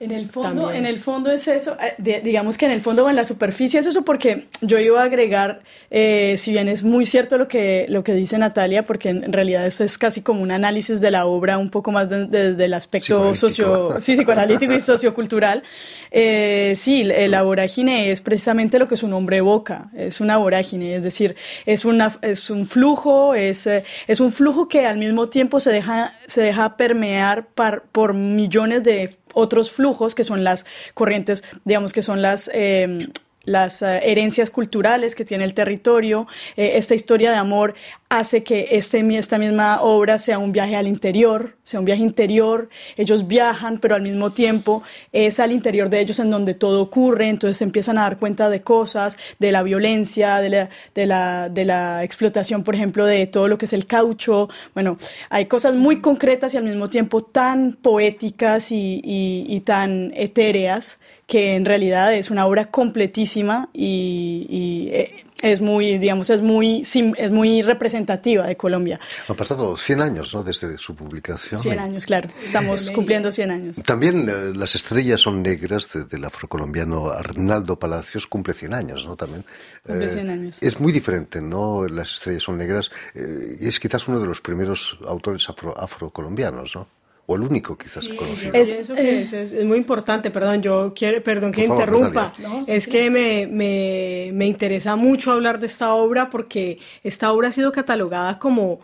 En 0.00 0.10
el 0.10 0.28
fondo, 0.28 0.72
en 0.72 0.84
el 0.84 0.98
fondo 0.98 1.30
es 1.30 1.46
eso, 1.46 1.76
eh, 1.80 2.20
digamos 2.24 2.58
que 2.58 2.66
en 2.66 2.72
el 2.72 2.80
fondo 2.80 3.04
o 3.04 3.10
en 3.10 3.16
la 3.16 3.24
superficie 3.24 3.78
es 3.78 3.86
eso 3.86 4.04
porque 4.04 4.48
yo 4.60 4.78
iba 4.78 5.00
a 5.00 5.04
agregar, 5.04 5.62
eh, 5.90 6.34
si 6.36 6.50
bien 6.50 6.68
es 6.68 6.82
muy 6.82 7.06
cierto 7.06 7.38
lo 7.38 7.46
que, 7.46 7.86
lo 7.88 8.02
que 8.02 8.14
dice 8.14 8.36
Natalia, 8.36 8.84
porque 8.84 9.10
en 9.10 9.32
realidad 9.32 9.64
eso 9.66 9.84
es 9.84 9.96
casi 9.96 10.22
como 10.22 10.42
un 10.42 10.50
análisis 10.50 11.00
de 11.00 11.10
la 11.12 11.26
obra 11.26 11.58
un 11.58 11.70
poco 11.70 11.92
más 11.92 12.08
desde 12.08 12.54
de, 12.54 12.64
el 12.64 12.74
aspecto 12.74 13.34
socio, 13.36 14.00
sí, 14.00 14.16
psicoanalítico 14.16 14.72
y 14.72 14.80
sociocultural. 14.80 15.62
sí, 16.10 17.04
la 17.04 17.42
vorágine 17.42 18.10
es 18.10 18.20
precisamente 18.20 18.39
precisamente 18.40 18.78
lo 18.78 18.88
que 18.88 18.96
su 18.96 19.06
nombre 19.06 19.36
evoca, 19.36 19.90
es 19.94 20.18
una 20.18 20.38
vorágine, 20.38 20.94
es 20.94 21.02
decir, 21.02 21.36
es, 21.66 21.84
una, 21.84 22.18
es 22.22 22.48
un 22.48 22.64
flujo, 22.64 23.34
es, 23.34 23.66
eh, 23.66 23.84
es 24.06 24.18
un 24.18 24.32
flujo 24.32 24.66
que 24.66 24.86
al 24.86 24.96
mismo 24.96 25.28
tiempo 25.28 25.60
se 25.60 25.70
deja, 25.70 26.14
se 26.26 26.40
deja 26.40 26.78
permear 26.78 27.48
por 27.48 28.14
millones 28.14 28.82
de 28.82 29.14
otros 29.34 29.70
flujos 29.70 30.14
que 30.14 30.24
son 30.24 30.42
las 30.42 30.64
corrientes, 30.94 31.44
digamos 31.66 31.92
que 31.92 32.00
son 32.00 32.22
las... 32.22 32.50
Eh, 32.54 32.98
las 33.44 33.82
eh, 33.82 34.00
herencias 34.04 34.50
culturales 34.50 35.14
que 35.14 35.24
tiene 35.24 35.44
el 35.44 35.54
territorio. 35.54 36.26
Eh, 36.56 36.72
esta 36.74 36.94
historia 36.94 37.30
de 37.30 37.36
amor 37.36 37.74
hace 38.10 38.42
que 38.42 38.66
este, 38.72 38.98
esta 39.16 39.38
misma 39.38 39.80
obra 39.82 40.18
sea 40.18 40.38
un 40.38 40.50
viaje 40.50 40.74
al 40.74 40.88
interior, 40.88 41.56
sea 41.62 41.78
un 41.78 41.86
viaje 41.86 42.02
interior. 42.02 42.68
Ellos 42.96 43.28
viajan, 43.28 43.78
pero 43.78 43.94
al 43.94 44.02
mismo 44.02 44.32
tiempo 44.32 44.82
es 45.12 45.38
al 45.38 45.52
interior 45.52 45.88
de 45.88 46.00
ellos 46.00 46.18
en 46.18 46.28
donde 46.28 46.54
todo 46.54 46.82
ocurre, 46.82 47.28
entonces 47.28 47.58
se 47.58 47.64
empiezan 47.64 47.98
a 47.98 48.02
dar 48.02 48.18
cuenta 48.18 48.50
de 48.50 48.62
cosas, 48.62 49.16
de 49.38 49.52
la 49.52 49.62
violencia, 49.62 50.38
de 50.38 50.50
la, 50.50 50.70
de 50.92 51.06
la, 51.06 51.48
de 51.48 51.64
la 51.64 52.02
explotación, 52.02 52.64
por 52.64 52.74
ejemplo, 52.74 53.06
de 53.06 53.28
todo 53.28 53.46
lo 53.46 53.58
que 53.58 53.66
es 53.66 53.72
el 53.72 53.86
caucho. 53.86 54.48
Bueno, 54.74 54.98
hay 55.30 55.46
cosas 55.46 55.74
muy 55.74 56.00
concretas 56.00 56.52
y 56.54 56.56
al 56.56 56.64
mismo 56.64 56.88
tiempo 56.88 57.20
tan 57.20 57.78
poéticas 57.80 58.72
y, 58.72 59.00
y, 59.04 59.60
tan 59.60 60.12
etéreas 60.16 60.98
que 61.30 61.54
en 61.54 61.64
realidad 61.64 62.12
es 62.12 62.30
una 62.30 62.44
obra 62.46 62.72
completísima 62.72 63.68
y, 63.72 64.88
eh, 64.92 65.14
es 65.42 65.60
muy, 65.60 65.98
digamos, 65.98 66.30
es 66.30 66.42
muy, 66.42 66.82
es 66.82 67.30
muy 67.30 67.62
representativa 67.62 68.46
de 68.46 68.56
Colombia. 68.56 69.00
Han 69.28 69.36
pasado 69.36 69.76
100 69.76 70.00
años, 70.00 70.34
¿no? 70.34 70.42
Desde 70.42 70.76
su 70.78 70.94
publicación. 70.94 71.60
100 71.60 71.78
años, 71.78 72.06
claro. 72.06 72.28
Estamos 72.42 72.90
cumpliendo 72.90 73.32
100 73.32 73.50
años. 73.50 73.76
También 73.84 74.28
eh, 74.28 74.52
Las 74.54 74.74
estrellas 74.74 75.20
son 75.20 75.42
negras 75.42 75.88
del 76.08 76.24
afrocolombiano 76.24 77.10
Arnaldo 77.10 77.78
Palacios 77.78 78.26
cumple 78.26 78.54
100 78.54 78.74
años, 78.74 79.06
¿no? 79.06 79.16
También. 79.16 79.44
Cumple 79.86 80.08
100 80.08 80.28
eh, 80.28 80.32
años. 80.32 80.62
Es 80.62 80.80
muy 80.80 80.92
diferente, 80.92 81.40
¿no? 81.40 81.86
Las 81.86 82.14
estrellas 82.14 82.42
son 82.42 82.58
negras. 82.58 82.90
es 83.14 83.80
quizás 83.80 84.08
uno 84.08 84.20
de 84.20 84.26
los 84.26 84.40
primeros 84.40 84.98
autores 85.06 85.48
afro, 85.48 85.78
afrocolombianos, 85.78 86.76
¿no? 86.76 86.99
O 87.30 87.36
el 87.36 87.42
único 87.42 87.78
quizás 87.78 88.08
conocido. 88.08 88.52
Es, 88.54 88.72
es, 88.72 89.64
muy 89.64 89.78
importante, 89.78 90.32
perdón, 90.32 90.62
yo 90.62 90.92
quiero, 90.96 91.22
perdón 91.22 91.52
que 91.52 91.64
interrumpa, 91.64 92.32
es 92.66 92.88
que 92.88 93.08
me, 93.08 93.46
me, 93.46 94.30
me, 94.32 94.46
interesa 94.46 94.96
mucho 94.96 95.30
hablar 95.30 95.60
de 95.60 95.68
esta 95.68 95.94
obra 95.94 96.28
porque 96.28 96.80
esta 97.04 97.30
obra 97.32 97.48
ha 97.48 97.52
sido 97.52 97.70
catalogada 97.70 98.40
como 98.40 98.80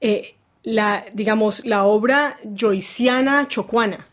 eh, 0.00 0.36
la, 0.62 1.06
digamos, 1.12 1.64
la 1.64 1.84
obra 1.86 2.36
joyciana 2.56 3.48
chocuana 3.48 4.06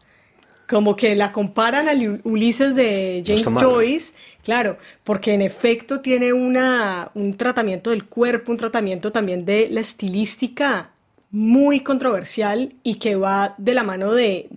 como 0.67 0.95
que 0.95 1.15
la 1.15 1.31
comparan 1.31 1.87
al 1.87 2.21
Ulises 2.23 2.73
de 2.73 3.21
James 3.23 3.45
Joyce, 3.53 4.15
claro, 4.43 4.79
porque 5.03 5.35
en 5.35 5.43
efecto 5.43 6.01
tiene 6.01 6.33
una, 6.33 7.11
un 7.13 7.37
tratamiento 7.37 7.91
del 7.91 8.05
cuerpo, 8.05 8.51
un 8.51 8.57
tratamiento 8.57 9.11
también 9.11 9.45
de 9.45 9.67
la 9.69 9.81
estilística 9.81 10.94
muy 11.35 11.81
controversial 11.81 12.75
y 12.81 12.95
que 12.95 13.17
va 13.17 13.55
de 13.57 13.73
la 13.73 13.83
mano 13.83 14.13
de, 14.13 14.47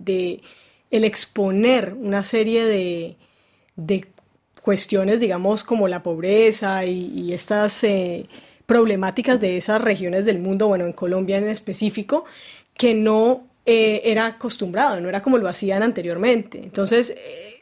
el 0.89 1.03
exponer 1.03 1.93
una 1.93 2.23
serie 2.23 2.65
de, 3.75 4.07
cuestiones, 4.63 5.19
digamos, 5.19 5.65
como 5.65 5.89
la 5.89 6.01
pobreza 6.03 6.85
y, 6.85 7.33
estas 7.33 7.83
eh, 7.83 8.27
problemáticas 8.65 9.41
de 9.41 9.57
esas 9.57 9.81
regiones 9.81 10.23
del 10.23 10.39
mundo, 10.39 10.69
bueno, 10.69 10.85
en 10.85 10.93
Colombia 10.93 11.37
en 11.37 11.49
específico, 11.49 12.23
que 12.75 12.93
no 12.93 13.43
eh, 13.65 14.01
era 14.05 14.25
acostumbrado, 14.27 15.01
no 15.01 15.09
era 15.09 15.21
como 15.21 15.37
lo 15.37 15.49
hacían 15.49 15.83
anteriormente. 15.83 16.59
Entonces, 16.63 17.13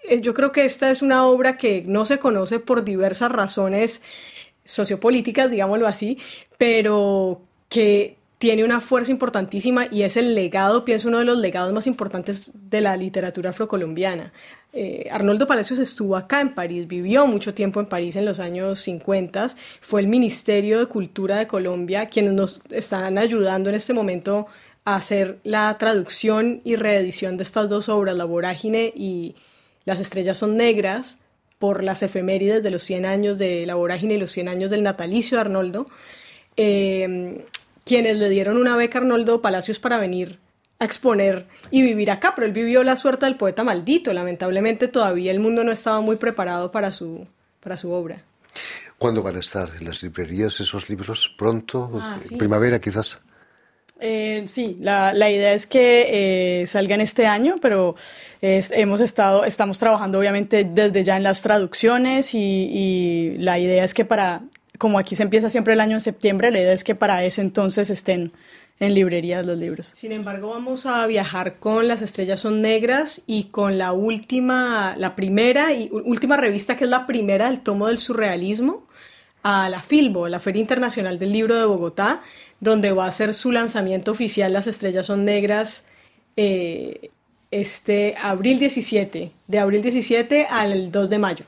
eh, 0.08 0.21
yo 0.21 0.36
creo 0.36 0.51
que 0.51 0.63
esta 0.63 0.91
es 0.91 1.01
una 1.01 1.25
obra 1.25 1.58
que 1.58 1.84
no 1.88 2.06
se 2.06 2.19
conoce 2.19 2.60
por 2.60 2.84
diversas 2.84 3.32
razones 3.32 4.03
sociopolíticas, 4.63 5.49
digámoslo 5.49 5.88
así, 5.88 6.19
pero 6.60 7.41
que 7.67 8.17
tiene 8.38 8.63
una 8.63 8.82
fuerza 8.82 9.12
importantísima 9.12 9.88
y 9.89 10.04
es 10.04 10.15
el 10.15 10.36
legado, 10.36 10.86
pienso, 10.86 11.08
uno 11.08 11.19
de 11.19 11.26
los 11.26 11.39
legados 11.39 11.73
más 11.73 11.88
importantes 11.88 12.52
de 12.54 12.82
la 12.82 12.95
literatura 12.95 13.50
afrocolombiana. 13.50 14.32
Eh, 14.73 15.08
Arnoldo 15.12 15.47
Palacios 15.47 15.80
estuvo 15.80 16.15
acá 16.15 16.41
en 16.41 16.54
París, 16.54 16.88
vivió 16.88 17.26
mucho 17.26 17.54
tiempo 17.54 17.80
en 17.80 17.88
París 17.88 18.15
en 18.15 18.26
los 18.26 18.39
años 18.39 18.80
50, 18.82 19.47
fue 19.82 20.02
el 20.02 20.08
Ministerio 20.08 20.80
de 20.80 20.86
Cultura 20.86 21.38
de 21.38 21.47
Colombia 21.47 22.10
quienes 22.10 22.34
nos 22.34 22.62
están 22.69 23.17
ayudando 23.17 23.69
en 23.69 23.76
este 23.76 23.93
momento 23.93 24.47
a 24.86 24.95
hacer 24.95 25.39
la 25.43 25.76
traducción 25.80 26.62
y 26.63 26.76
reedición 26.76 27.38
de 27.38 27.43
estas 27.43 27.69
dos 27.69 27.89
obras, 27.89 28.15
La 28.15 28.26
Vorágine 28.26 28.93
y 28.95 29.36
Las 29.84 30.00
Estrellas 30.00 30.38
son 30.38 30.58
Negras, 30.58 31.19
por 31.58 31.84
las 31.84 32.04
efemérides 32.04 32.62
de 32.62 32.69
los 32.69 32.84
100 32.84 33.06
años 33.08 33.38
de 33.39 33.65
La 33.65 33.73
Vorágine 33.73 34.13
y 34.13 34.19
los 34.19 34.32
100 34.32 34.47
años 34.47 34.69
del 34.69 34.84
natalicio 34.84 35.38
de 35.38 35.41
Arnoldo. 35.41 35.88
Eh, 36.56 37.45
quienes 37.88 38.17
le 38.17 38.30
dieron 38.30 38.58
una 38.58 38.76
beca 38.76 39.00
a 39.00 39.02
Arnoldo 39.02 39.41
Palacios 39.41 39.80
para 39.80 39.97
venir 39.97 40.39
a 40.80 40.86
exponer 40.86 41.47
y 41.71 41.82
vivir 41.82 42.12
acá, 42.12 42.34
pero 42.36 42.45
él 42.45 42.54
vivió 42.54 42.84
la 42.84 42.97
suerte 42.97 43.26
del 43.26 43.38
poeta 43.38 43.63
maldito. 43.63 44.12
Lamentablemente 44.13 44.88
todavía 44.88 45.32
el 45.32 45.39
mundo 45.39 45.63
no 45.63 45.71
estaba 45.71 46.02
muy 46.02 46.17
preparado 46.17 46.71
para 46.71 46.91
su, 46.91 47.26
para 47.62 47.78
su 47.78 47.91
obra. 47.91 48.21
¿Cuándo 48.97 49.23
van 49.23 49.38
a 49.38 49.39
estar 49.39 49.69
en 49.80 49.86
las 49.86 50.04
librerías 50.04 50.60
esos 50.60 50.89
libros? 50.89 51.34
¿Pronto? 51.38 51.89
Ah, 51.95 52.17
¿Primavera 52.38 52.80
quizás? 52.80 53.21
Eh, 54.00 54.43
sí, 54.45 54.78
la, 54.82 55.13
la, 55.13 55.32
idea 55.32 55.54
es 55.54 55.65
que 55.65 56.62
eh, 56.62 56.67
salgan 56.67 57.02
este 57.02 57.26
año, 57.26 57.56
pero 57.62 57.95
hemos 58.41 59.02
estado, 59.02 59.43
estamos 59.43 59.80
trabajando 59.80 60.19
obviamente 60.19 60.65
desde 60.65 61.04
ya 61.04 61.17
en 61.17 61.23
las 61.23 61.41
traducciones 61.41 62.36
y, 62.36 62.38
y, 62.38 63.38
la 63.39 63.58
idea 63.58 63.84
es 63.84 63.95
que 63.95 64.06
para 64.06 64.43
como 64.78 65.00
aquí 65.00 65.16
se 65.16 65.24
empieza 65.24 65.50
siempre 65.50 65.74
el 65.74 65.80
año 65.80 65.94
en 65.94 66.00
septiembre, 66.00 66.52
la 66.52 66.60
idea 66.60 66.74
es 66.74 66.84
que 66.84 66.96
para 66.96 67.24
ese 67.24 67.42
entonces 67.42 67.90
estén 67.90 68.32
en 68.80 68.94
librerías 68.94 69.46
los 69.46 69.58
libros. 69.58 69.92
Sin 69.96 70.12
embargo, 70.12 70.50
vamos 70.50 70.86
a 70.86 71.06
viajar 71.08 71.58
con 71.58 71.88
Las 71.88 72.02
Estrellas 72.02 72.42
son 72.42 72.62
Negras 72.62 73.24
y 73.26 73.46
con 73.46 73.78
la 73.78 73.92
última, 73.92 74.96
la 74.98 75.16
primera 75.16 75.74
y 75.74 75.90
última 75.92 76.38
revista 76.38 76.78
que 76.78 76.84
es 76.84 76.90
la 76.90 77.08
primera 77.08 77.50
del 77.50 77.62
tomo 77.62 77.88
del 77.88 77.98
surrealismo 77.98 78.86
a 79.44 79.70
la 79.70 79.82
Filbo, 79.82 80.28
la 80.28 80.40
Feria 80.40 80.62
Internacional 80.62 81.18
del 81.18 81.32
Libro 81.32 81.56
de 81.56 81.66
Bogotá, 81.66 82.22
donde 82.60 82.92
va 82.92 83.08
a 83.08 83.12
ser 83.12 83.34
su 83.34 83.52
lanzamiento 83.52 84.12
oficial 84.12 84.54
Las 84.54 84.68
Estrellas 84.68 85.08
son 85.08 85.26
Negras 85.26 85.86
eh, 86.36 87.10
este 87.50 88.16
abril 88.22 88.60
17, 88.60 89.32
de 89.48 89.60
abril 89.60 89.82
17 89.82 90.48
al 90.50 90.92
2 90.92 91.10
de 91.10 91.20
mayo. 91.20 91.46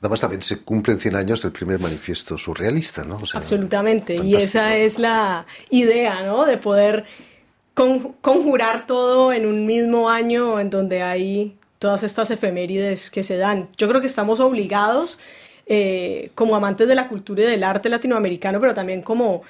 Además 0.00 0.20
también 0.20 0.40
se 0.40 0.62
cumplen 0.62 0.98
100 0.98 1.14
años 1.14 1.42
del 1.42 1.52
primer 1.52 1.78
manifiesto 1.78 2.38
surrealista, 2.38 3.04
¿no? 3.04 3.18
Absolutamente, 3.34 4.16
y 4.16 4.34
esa 4.34 4.74
es 4.74 4.98
la 4.98 5.44
idea, 5.68 6.22
¿no? 6.22 6.46
De 6.46 6.56
poder 6.56 7.04
conjurar 7.74 8.86
todo 8.86 9.32
en 9.32 9.46
un 9.46 9.66
mismo 9.66 10.08
año 10.08 10.58
en 10.58 10.70
donde 10.70 11.02
hay 11.02 11.56
todas 11.78 12.02
estas 12.02 12.30
efemérides 12.30 13.10
que 13.10 13.22
se 13.22 13.36
dan. 13.36 13.68
Yo 13.76 13.88
creo 13.88 14.00
que 14.00 14.06
estamos 14.06 14.40
obligados, 14.40 15.18
eh, 15.66 16.30
como 16.34 16.56
amantes 16.56 16.88
de 16.88 16.94
la 16.94 17.06
cultura 17.06 17.42
y 17.44 17.46
del 17.46 17.62
arte 17.62 17.90
latinoamericano, 17.90 18.58
pero 18.58 18.72
también 18.72 19.02
como 19.02 19.42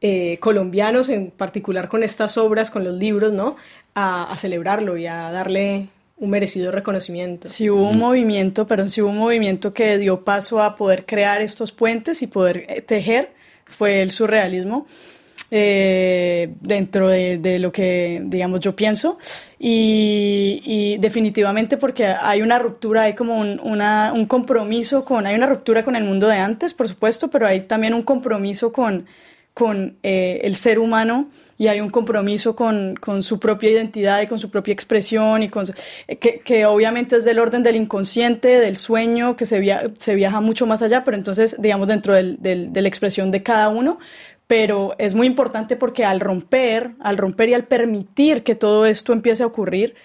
eh, 0.00 0.38
colombianos, 0.38 1.10
en 1.10 1.30
particular 1.30 1.88
con 1.88 2.02
estas 2.02 2.38
obras, 2.38 2.70
con 2.70 2.82
los 2.82 2.94
libros, 2.94 3.34
¿no? 3.34 3.56
a 3.94 4.32
celebrarlo 4.36 4.96
y 4.96 5.08
a 5.08 5.32
darle 5.32 5.88
un 6.18 6.30
merecido 6.30 6.72
reconocimiento. 6.72 7.48
Sí 7.48 7.70
hubo 7.70 7.88
un 7.88 7.98
movimiento, 7.98 8.66
pero 8.66 8.88
sí 8.88 9.00
hubo 9.00 9.10
un 9.10 9.18
movimiento 9.18 9.72
que 9.72 9.98
dio 9.98 10.24
paso 10.24 10.62
a 10.62 10.76
poder 10.76 11.06
crear 11.06 11.40
estos 11.40 11.72
puentes 11.72 12.22
y 12.22 12.26
poder 12.26 12.66
eh, 12.68 12.80
tejer, 12.80 13.30
fue 13.66 14.02
el 14.02 14.10
surrealismo. 14.10 14.86
Eh, 15.50 16.52
dentro 16.60 17.08
de, 17.08 17.58
lo 17.58 17.72
que, 17.72 18.20
digamos, 18.24 18.60
yo 18.60 18.76
pienso. 18.76 19.18
Y, 19.58 20.96
definitivamente 21.00 21.78
porque 21.78 22.06
hay 22.06 22.42
una 22.42 22.58
ruptura, 22.58 23.02
hay 23.02 23.14
como 23.14 23.38
un, 23.38 23.58
un, 23.60 24.26
compromiso 24.26 25.04
con, 25.04 25.26
hay 25.26 25.34
una 25.36 25.46
ruptura 25.46 25.84
con 25.84 25.96
el 25.96 26.04
mundo 26.04 26.26
de 26.28 26.36
antes, 26.36 26.74
por 26.74 26.86
supuesto, 26.86 27.28
pero 27.30 27.46
hay 27.46 27.62
también 27.62 27.94
un 27.94 28.02
compromiso 28.02 28.72
con, 28.72 29.06
con 29.58 29.96
eh, 30.04 30.42
el 30.44 30.54
ser 30.54 30.78
humano 30.78 31.30
y 31.58 31.66
hay 31.66 31.80
un 31.80 31.90
compromiso 31.90 32.54
con, 32.54 32.94
con, 32.94 33.24
su 33.24 33.40
propia 33.40 33.70
identidad 33.70 34.22
y 34.22 34.28
con 34.28 34.38
su 34.38 34.52
propia 34.52 34.72
expresión 34.72 35.42
y 35.42 35.48
con 35.48 35.66
que, 36.20 36.38
que, 36.44 36.64
obviamente 36.64 37.16
es 37.16 37.24
del 37.24 37.40
orden 37.40 37.64
del 37.64 37.74
inconsciente, 37.74 38.60
del 38.60 38.76
sueño, 38.76 39.34
que 39.34 39.46
se, 39.46 39.58
via, 39.58 39.90
se 39.98 40.14
viaja 40.14 40.40
mucho 40.40 40.64
más 40.64 40.80
allá, 40.82 41.02
pero 41.02 41.16
entonces, 41.16 41.56
digamos, 41.58 41.88
dentro 41.88 42.14
del, 42.14 42.36
del, 42.40 42.72
de 42.72 42.82
la 42.82 42.86
expresión 42.86 43.32
de 43.32 43.42
cada 43.42 43.68
uno, 43.68 43.98
pero 44.46 44.94
es 44.96 45.16
muy 45.16 45.26
importante 45.26 45.74
porque 45.74 46.04
al 46.04 46.20
romper, 46.20 46.92
al 47.00 47.16
romper 47.16 47.48
y 47.48 47.54
al 47.54 47.64
permitir 47.64 48.44
que 48.44 48.54
todo 48.54 48.86
esto 48.86 49.12
empiece 49.12 49.42
a 49.42 49.46
ocurrir, 49.46 49.96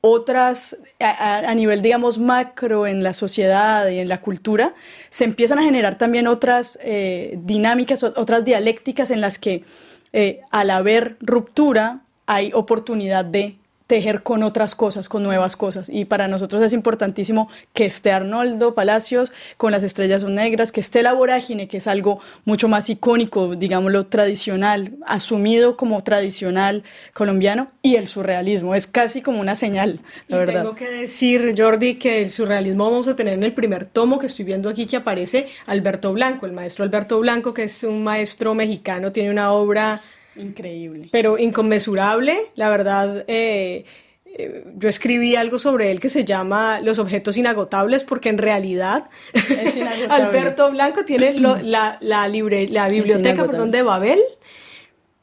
otras, 0.00 0.76
a, 1.00 1.54
nivel, 1.54 1.82
digamos, 1.82 2.18
macro 2.18 2.86
en 2.86 3.02
la 3.02 3.14
sociedad 3.14 3.88
y 3.88 3.98
en 3.98 4.08
la 4.08 4.20
cultura, 4.20 4.74
se 5.10 5.24
empiezan 5.24 5.58
a 5.58 5.62
generar 5.62 5.98
también 5.98 6.28
otras 6.28 6.78
eh, 6.82 7.38
dinámicas, 7.42 8.02
otras 8.04 8.44
dialécticas 8.44 9.10
en 9.10 9.20
las 9.20 9.38
que 9.38 9.64
eh, 10.12 10.40
al 10.50 10.70
haber 10.70 11.16
ruptura, 11.20 12.02
hay 12.26 12.52
oportunidad 12.54 13.24
de 13.24 13.56
tejer 13.88 14.22
con 14.22 14.42
otras 14.42 14.74
cosas, 14.74 15.08
con 15.08 15.22
nuevas 15.22 15.56
cosas. 15.56 15.88
Y 15.88 16.04
para 16.04 16.28
nosotros 16.28 16.62
es 16.62 16.74
importantísimo 16.74 17.48
que 17.72 17.86
esté 17.86 18.12
Arnoldo 18.12 18.74
Palacios 18.74 19.32
con 19.56 19.72
las 19.72 19.82
estrellas 19.82 20.22
son 20.22 20.34
negras, 20.34 20.72
que 20.72 20.80
esté 20.80 21.02
la 21.02 21.14
vorágine, 21.14 21.68
que 21.68 21.78
es 21.78 21.86
algo 21.86 22.20
mucho 22.44 22.68
más 22.68 22.90
icónico, 22.90 23.56
digámoslo, 23.56 24.06
tradicional, 24.06 24.92
asumido 25.06 25.78
como 25.78 26.02
tradicional 26.02 26.84
colombiano, 27.14 27.70
y 27.80 27.96
el 27.96 28.06
surrealismo. 28.06 28.74
Es 28.74 28.86
casi 28.86 29.22
como 29.22 29.40
una 29.40 29.56
señal, 29.56 30.00
la 30.28 30.36
y 30.36 30.40
verdad. 30.40 30.62
Tengo 30.62 30.74
que 30.74 30.90
decir, 30.90 31.54
Jordi, 31.56 31.94
que 31.94 32.20
el 32.20 32.30
surrealismo 32.30 32.90
vamos 32.90 33.08
a 33.08 33.16
tener 33.16 33.34
en 33.34 33.42
el 33.42 33.54
primer 33.54 33.86
tomo 33.86 34.18
que 34.18 34.26
estoy 34.26 34.44
viendo 34.44 34.68
aquí 34.68 34.84
que 34.84 34.96
aparece 34.96 35.46
Alberto 35.64 36.12
Blanco, 36.12 36.44
el 36.44 36.52
maestro 36.52 36.84
Alberto 36.84 37.18
Blanco, 37.20 37.54
que 37.54 37.62
es 37.62 37.82
un 37.84 38.04
maestro 38.04 38.54
mexicano, 38.54 39.12
tiene 39.12 39.30
una 39.30 39.50
obra 39.52 40.02
Increíble. 40.38 41.08
Pero 41.12 41.38
inconmensurable, 41.38 42.38
la 42.54 42.70
verdad. 42.70 43.24
Eh, 43.26 43.84
eh, 44.24 44.64
yo 44.76 44.88
escribí 44.88 45.36
algo 45.36 45.58
sobre 45.58 45.90
él 45.90 46.00
que 46.00 46.10
se 46.10 46.24
llama 46.24 46.80
Los 46.80 46.98
objetos 46.98 47.36
inagotables, 47.36 48.04
porque 48.04 48.28
en 48.28 48.38
realidad 48.38 49.08
Alberto 50.10 50.70
Blanco 50.70 51.04
tiene 51.04 51.32
la, 51.32 51.98
la, 52.00 52.28
libre, 52.28 52.68
la 52.68 52.88
biblioteca 52.88 53.46
perdón, 53.46 53.70
de 53.70 53.82
Babel, 53.82 54.20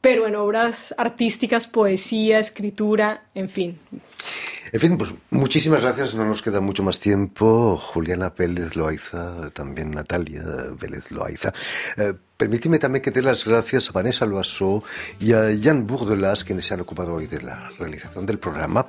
pero 0.00 0.26
en 0.26 0.34
obras 0.34 0.94
artísticas, 0.98 1.66
poesía, 1.66 2.38
escritura, 2.38 3.24
en 3.34 3.48
fin. 3.48 3.76
En 4.72 4.80
fin, 4.80 4.98
pues 4.98 5.10
muchísimas 5.30 5.82
gracias. 5.82 6.14
No 6.14 6.24
nos 6.24 6.42
queda 6.42 6.60
mucho 6.60 6.82
más 6.82 6.98
tiempo. 6.98 7.76
Juliana 7.76 8.34
Pérez 8.34 8.76
Loaiza, 8.76 9.50
también 9.50 9.92
Natalia 9.92 10.42
Vélez 10.78 11.10
Loaiza. 11.10 11.52
Eh, 11.96 12.12
Permíteme 12.36 12.78
también 12.78 13.02
que 13.02 13.10
dé 13.10 13.22
las 13.22 13.46
gracias 13.46 13.88
a 13.88 13.92
Vanessa 13.92 14.26
Loasso 14.26 14.84
y 15.18 15.32
a 15.32 15.48
Jan 15.58 15.86
Bourdelas, 15.86 16.44
quienes 16.44 16.66
se 16.66 16.74
han 16.74 16.80
ocupado 16.80 17.14
hoy 17.14 17.26
de 17.26 17.40
la 17.40 17.70
realización 17.78 18.26
del 18.26 18.38
programa, 18.38 18.84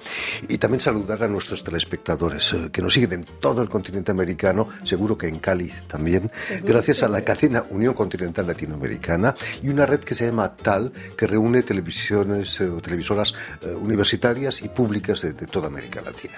y 0.49 0.57
también 0.57 0.81
saludar 0.81 1.23
a 1.23 1.29
nuestros 1.29 1.63
telespectadores 1.63 2.51
eh, 2.51 2.69
que 2.73 2.81
nos 2.81 2.93
siguen 2.93 3.13
en 3.13 3.23
todo 3.23 3.61
el 3.61 3.69
continente 3.69 4.11
americano, 4.11 4.67
seguro 4.83 5.17
que 5.17 5.29
en 5.29 5.39
Cáliz 5.39 5.85
también, 5.87 6.29
gracias 6.61 7.03
a 7.03 7.07
la 7.07 7.21
cadena 7.21 7.63
Unión 7.69 7.93
Continental 7.93 8.47
Latinoamericana 8.47 9.33
y 9.63 9.69
una 9.69 9.85
red 9.85 10.01
que 10.01 10.13
se 10.13 10.25
llama 10.25 10.53
TAL, 10.53 10.91
que 11.15 11.25
reúne 11.25 11.63
televisiones 11.63 12.59
eh, 12.59 12.67
o 12.67 12.81
televisoras 12.81 13.33
eh, 13.61 13.67
universitarias 13.67 14.61
y 14.61 14.67
públicas 14.67 15.21
de 15.21 15.31
toda 15.33 15.67
América 15.67 16.01
Latina. 16.01 16.35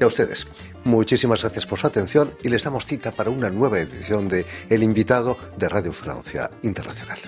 Y 0.00 0.02
a 0.02 0.06
ustedes, 0.06 0.46
muchísimas 0.84 1.42
gracias 1.42 1.66
por 1.66 1.78
su 1.78 1.86
atención 1.86 2.32
y 2.42 2.48
les 2.48 2.62
damos 2.62 2.86
cita 2.86 3.10
para 3.12 3.30
una 3.30 3.50
nueva 3.50 3.80
edición 3.80 4.28
de 4.28 4.46
El 4.68 4.82
invitado 4.82 5.36
de 5.56 5.68
Radio 5.68 5.92
Francia 5.92 6.07
Internacional. 6.62 7.18